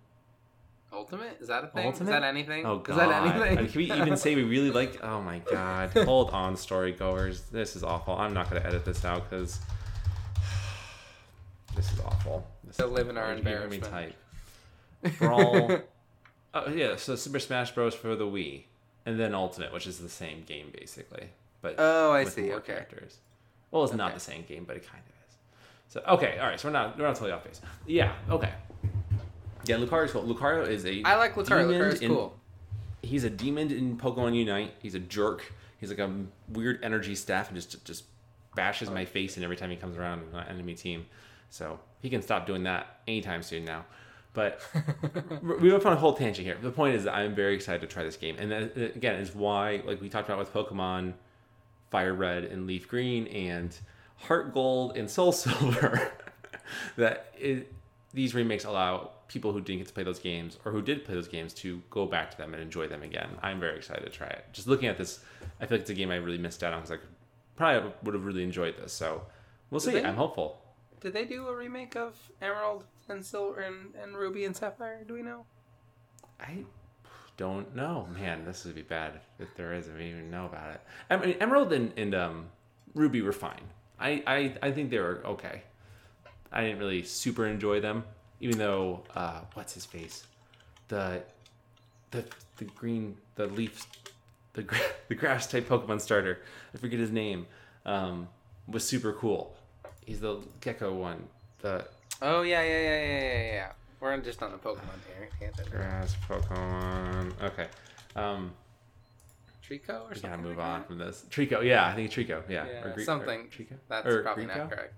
[0.92, 1.86] Ultimate is that a thing?
[1.86, 2.10] Ultimate?
[2.10, 2.66] Is that anything?
[2.66, 2.98] oh Is god!
[2.98, 3.68] that anything?
[3.68, 5.04] Can we even say we really like?
[5.04, 5.90] Oh my god!
[6.06, 7.50] Hold on, storygoers.
[7.52, 8.16] This is awful.
[8.18, 9.60] I'm not gonna edit this out because
[11.76, 12.46] this is awful.
[12.64, 14.16] This To is live in our hear me type.
[15.20, 15.80] Brawl.
[16.54, 17.94] Oh yeah, so Super Smash Bros.
[17.94, 18.64] for the Wii,
[19.06, 21.30] and then Ultimate, which is the same game basically,
[21.62, 22.44] but Oh, I see.
[22.48, 22.74] more Okay.
[22.74, 23.18] characters.
[23.72, 25.38] Well, it's not the same game, but it kind of is.
[25.90, 26.60] So okay, all right.
[26.60, 27.62] So we're not we're not totally off base.
[27.86, 28.14] Yeah.
[28.30, 28.52] Okay.
[29.66, 30.24] Yeah, Lucario's cool.
[30.24, 31.68] Lucario is a I like Lucario.
[31.68, 32.36] Lucario's in- cool.
[33.02, 34.74] He's a demon in Pokemon Unite.
[34.82, 35.54] He's a jerk.
[35.80, 36.14] He's like a
[36.50, 38.04] weird energy staff and just just
[38.56, 41.06] bashes my face in every time he comes around on an enemy team.
[41.50, 43.86] So he can stop doing that anytime soon now.
[44.34, 44.62] But
[45.42, 46.58] we went on a whole tangent here.
[46.62, 49.16] The point is that I'm very excited to try this game, and that, that, again
[49.16, 51.14] is why, like we talked about with Pokemon
[51.90, 53.76] Fire Red and Leaf Green and
[54.18, 56.12] Heart Gold and Soul Silver,
[56.98, 57.74] that it,
[58.14, 61.14] these remakes allow people who didn't get to play those games or who did play
[61.14, 63.30] those games to go back to them and enjoy them again.
[63.44, 64.46] I'm very excited to try it.
[64.52, 65.20] Just looking at this,
[65.62, 67.10] I feel like it's a game I really missed out on because I could,
[67.56, 68.94] probably would have really enjoyed this.
[68.94, 69.22] So
[69.70, 69.92] we'll see.
[69.92, 70.62] they- I'm hopeful.
[71.02, 75.04] Did they do a remake of Emerald and Silver and, and Ruby and Sapphire?
[75.08, 75.46] Do we know?
[76.42, 76.64] I
[77.38, 78.44] don't know, man.
[78.44, 79.88] This would be bad if there is.
[79.88, 80.82] If we even know about it.
[81.10, 82.48] I mean, Emerald and, and um,
[82.96, 83.62] Ruby were fine.
[84.00, 85.64] I, I I think they were okay.
[86.52, 88.04] I didn't really super enjoy them,
[88.40, 90.26] even though uh, what's his face,
[90.88, 91.22] the
[92.12, 92.24] the
[92.58, 93.86] the green the leaf
[94.54, 94.66] the
[95.10, 96.40] the grass type Pokemon starter.
[96.74, 97.46] I forget his name.
[97.86, 98.28] Um,
[98.68, 99.56] was super cool.
[100.06, 101.28] He's the gecko one.
[101.60, 101.86] The
[102.22, 103.72] Oh yeah, yeah, yeah, yeah, yeah, yeah.
[104.00, 105.30] We're just on the Pokemon here.
[105.40, 105.78] Can't think of it.
[105.78, 107.34] grass Pokemon.
[107.44, 107.68] Okay.
[108.16, 108.52] Um,
[109.68, 110.16] Trico or something.
[110.16, 110.88] We gotta move like on that?
[110.88, 111.26] from this.
[111.30, 113.48] Trico, yeah, I think Trico, yeah, Yeah, Gre- something.
[113.48, 113.74] Trico.
[113.88, 114.60] That's Or probably Greco?
[114.62, 114.94] not correct.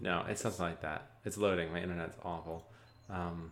[0.00, 1.10] No, it's something like that.
[1.24, 1.72] It's loading.
[1.72, 2.66] My internet's awful.
[3.10, 3.50] Um,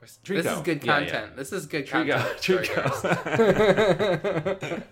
[0.00, 1.10] This is good Yeah, yeah.
[1.10, 1.36] content.
[1.36, 2.66] This is good Trico, content.
[2.66, 4.82] Trico.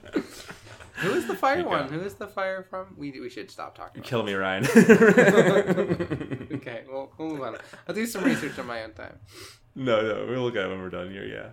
[0.97, 1.67] Who is the fire Trico.
[1.67, 1.89] one?
[1.93, 2.95] Who is the fire from?
[2.97, 4.03] We we should stop talking.
[4.07, 4.65] About me, Ryan.
[6.63, 7.57] Okay, well we'll move on.
[7.89, 9.19] I'll do some research on my own time.
[9.75, 11.25] no, no, we'll look at it when we're done here.
[11.25, 11.49] Yeah,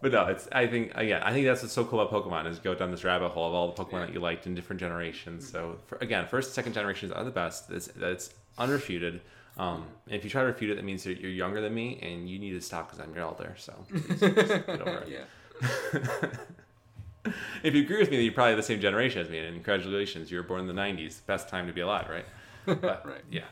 [0.00, 0.48] but no, it's.
[0.50, 3.04] I think again, I think that's what's so cool about Pokemon is go down this
[3.04, 4.06] rabbit hole of all the Pokemon Yeah.
[4.06, 5.50] that you liked in different generations.
[5.50, 7.68] So for, again, first and second generations are the best.
[7.68, 9.20] That's that's unrefuted.
[9.56, 11.98] Um, and if you try to refute it, that means you're, you're younger than me,
[12.02, 13.54] and you need to stop because I'm your elder.
[13.58, 15.08] So please, get over it.
[15.08, 16.30] yeah.
[17.62, 20.30] if you agree with me that you're probably the same generation as me, and congratulations,
[20.30, 21.24] you were born in the '90s.
[21.26, 22.24] Best time to be alive, right?
[22.80, 23.22] But, Right.
[23.30, 23.44] Yeah.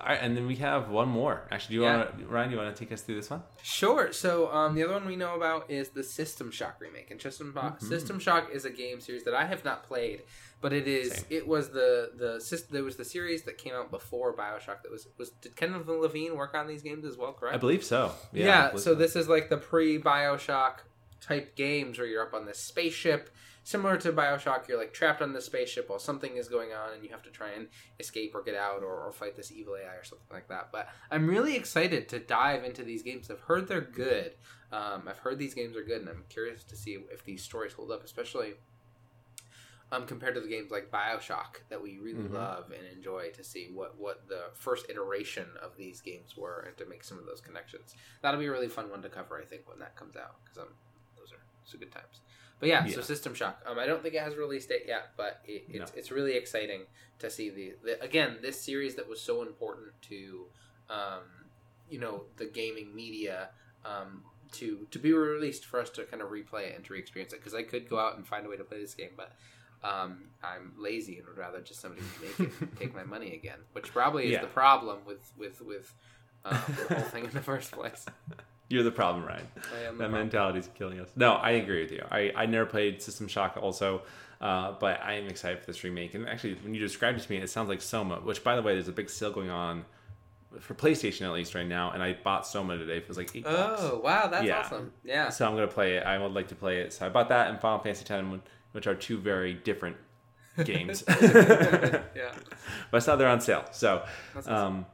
[0.00, 1.42] All right, and then we have one more.
[1.50, 1.96] Actually, do you Yeah.
[1.96, 2.48] want Ryan?
[2.50, 3.42] Do you want to take us through this one?
[3.62, 4.12] Sure.
[4.12, 7.52] So um, the other one we know about is the System Shock remake, and System
[7.52, 7.82] Mhm.
[7.82, 10.22] System Shock is a game series that I have not played,
[10.60, 11.24] but it is Same.
[11.30, 14.82] it was the the system there was the series that came out before Bioshock.
[14.82, 17.32] That was was did Ken Levine work on these games as well?
[17.32, 17.56] Correct.
[17.56, 18.12] I believe so.
[18.32, 18.44] Yeah.
[18.46, 20.74] Yeah, believe so this is like the pre Bioshock
[21.20, 23.30] type games where you're up on this spaceship.
[23.68, 27.04] Similar to Bioshock, you're like trapped on this spaceship while something is going on and
[27.04, 27.68] you have to try and
[28.00, 30.70] escape or get out or, or fight this evil AI or something like that.
[30.72, 33.30] But I'm really excited to dive into these games.
[33.30, 34.32] I've heard they're good.
[34.72, 37.74] Um, I've heard these games are good and I'm curious to see if these stories
[37.74, 38.54] hold up, especially
[39.92, 42.32] um, compared to the games like Bioshock that we really Mhm.
[42.32, 46.74] love and enjoy to see what what the first iteration of these games were and
[46.78, 47.94] to make some of those connections.
[48.22, 50.56] That'll be a really fun one to cover, I think, when that comes out because
[50.56, 50.68] um,
[51.18, 52.22] those are so good times.
[52.60, 53.62] But yeah, so System Shock.
[53.66, 55.98] Um, I don't think it has a release date yet, but it, it's No.
[55.98, 56.82] it's really exciting
[57.20, 60.46] to see the, the again this series that was so important to
[60.90, 61.22] um,
[61.88, 63.50] you know the gaming media
[63.84, 67.32] um, to to be released for us to kind of replay it and to re-experience
[67.32, 69.32] it because I could go out and find a way to play this game, but
[69.84, 73.92] um, I'm lazy and would rather just somebody make it take my money again, which
[73.92, 74.40] probably is Yeah.
[74.40, 75.94] the problem with with with
[76.44, 78.04] um, the whole thing in the first place.
[78.68, 79.46] You're the problem, Ryan.
[79.56, 80.12] I am the That problem.
[80.12, 81.08] mentality is killing us.
[81.16, 82.04] No, I agree with you.
[82.10, 84.02] I, I never played System Shock also,
[84.42, 86.14] uh, but I am excited for this remake.
[86.14, 88.62] And actually, when you described it to me, it sounds like Soma, which, by the
[88.62, 89.84] way, there's a big sale going on
[90.60, 91.92] for PlayStation at least right now.
[91.92, 92.98] And I bought Soma today.
[92.98, 93.80] It was like eight bucks.
[93.84, 94.58] Oh wow, that's Yeah.
[94.60, 94.92] awesome!
[95.04, 96.04] Yeah, So I'm gonna play it.
[96.04, 96.92] I would like to play it.
[96.92, 98.26] So I bought that and Final Fantasy X,
[98.72, 99.96] which are two very different
[100.64, 101.04] games.
[101.08, 102.32] yeah.
[102.90, 103.64] but I saw they're on sale.
[103.72, 104.04] So,
[104.36, 104.52] awesome.
[104.54, 104.86] um,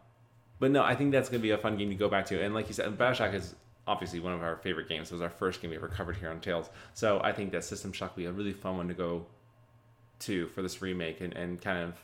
[0.58, 2.40] but no, I think that's gonna be a fun game to go back to.
[2.42, 3.54] And like you said, Bioshock is
[3.86, 5.10] obviously one of our favorite games.
[5.10, 6.70] It was our first game we ever covered here on Tales.
[6.94, 9.26] So I think that System Shock will be a really fun one to go
[10.20, 11.94] to for this remake and, and kind of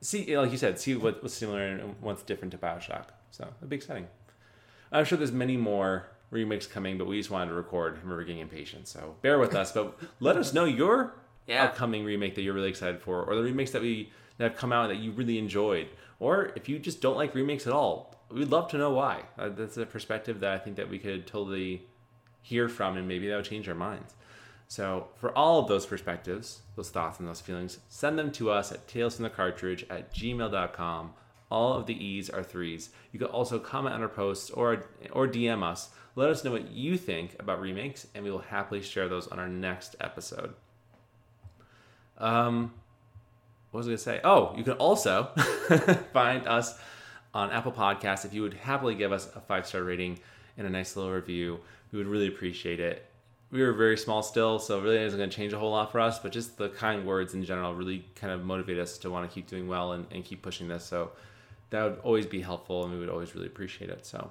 [0.00, 3.06] see, like you said, see what, what's similar and what's different to Bioshock.
[3.30, 4.06] So it'll be exciting.
[4.90, 8.22] I'm sure there's many more remakes coming, but we just wanted to record and we're
[8.24, 8.88] getting impatient.
[8.88, 11.14] So bear with us, but let us know your
[11.46, 11.64] Yeah.
[11.64, 14.72] upcoming remake that you're really excited for, or the remakes that we that have come
[14.72, 15.88] out that you really enjoyed,
[16.22, 19.22] or if you just don't like remakes at all, we'd love to know why.
[19.36, 21.82] Uh, that's a perspective that I think that we could totally
[22.40, 24.14] hear from, and maybe that would change our minds.
[24.68, 28.70] So for all of those perspectives, those thoughts and those feelings, send them to us
[28.70, 31.12] at tales from the cartridge at gmail.com.
[31.50, 32.90] All of the E's are threes.
[33.10, 35.90] You can also comment on our posts or or DM us.
[36.14, 39.40] Let us know what you think about remakes, and we will happily share those on
[39.40, 40.54] our next episode.
[42.16, 42.72] Um,
[43.72, 44.20] what was I gonna say?
[44.22, 45.24] Oh, you can also
[46.12, 46.78] find us
[47.34, 48.24] on Apple Podcasts.
[48.24, 50.20] If you would happily give us a five star rating
[50.56, 51.58] and a nice little review,
[51.90, 53.06] we would really appreciate it.
[53.50, 55.92] We are very small still, so it really isn't going to change a whole lot
[55.92, 59.10] for us, but just the kind words in general really kind of motivate us to
[59.10, 60.84] want to keep doing well and, and keep pushing this.
[60.84, 61.12] So
[61.68, 64.06] that would always be helpful, and we would always really appreciate it.
[64.06, 64.30] So,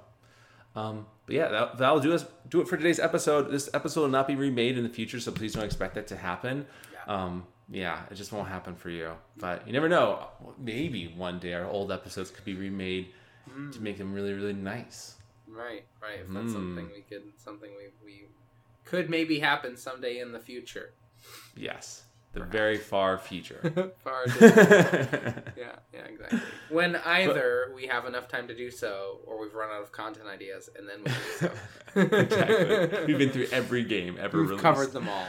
[0.74, 3.50] um, but yeah, that, that'll do us do it for today's episode.
[3.50, 6.16] This episode will not be remade in the future, so please don't expect that to
[6.16, 6.66] happen.
[7.06, 9.10] Um, yeah, it just won't happen for you.
[9.36, 10.28] But you never know.
[10.58, 13.08] Maybe one day our old episodes could be remade
[13.72, 15.16] to make them really, really nice.
[15.48, 16.20] Right, right.
[16.20, 16.52] If that's Hmm.
[16.52, 18.28] something we could, something we, we
[18.84, 20.92] could maybe happen someday in the future.
[21.56, 23.60] Yes, the very far future.
[24.04, 26.40] Far yeah, yeah, exactly.
[26.70, 30.26] When either we have enough time to do so, or we've run out of content
[30.26, 31.52] ideas, and then we do so.
[32.16, 33.04] exactly.
[33.06, 34.62] We've been through every game ever We've released.
[34.62, 35.26] covered them all.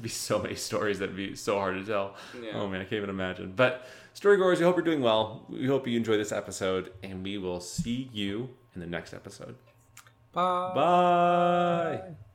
[0.00, 2.14] Be so many stories that'd be so hard to tell.
[2.40, 2.52] Yeah.
[2.54, 3.52] Oh man, I can't even imagine.
[3.54, 5.46] But storygoers, we hope you're doing well.
[5.48, 9.56] We hope you enjoy this episode, and we will see you in the next episode.
[10.32, 10.72] Bye.
[10.74, 12.27] Bye.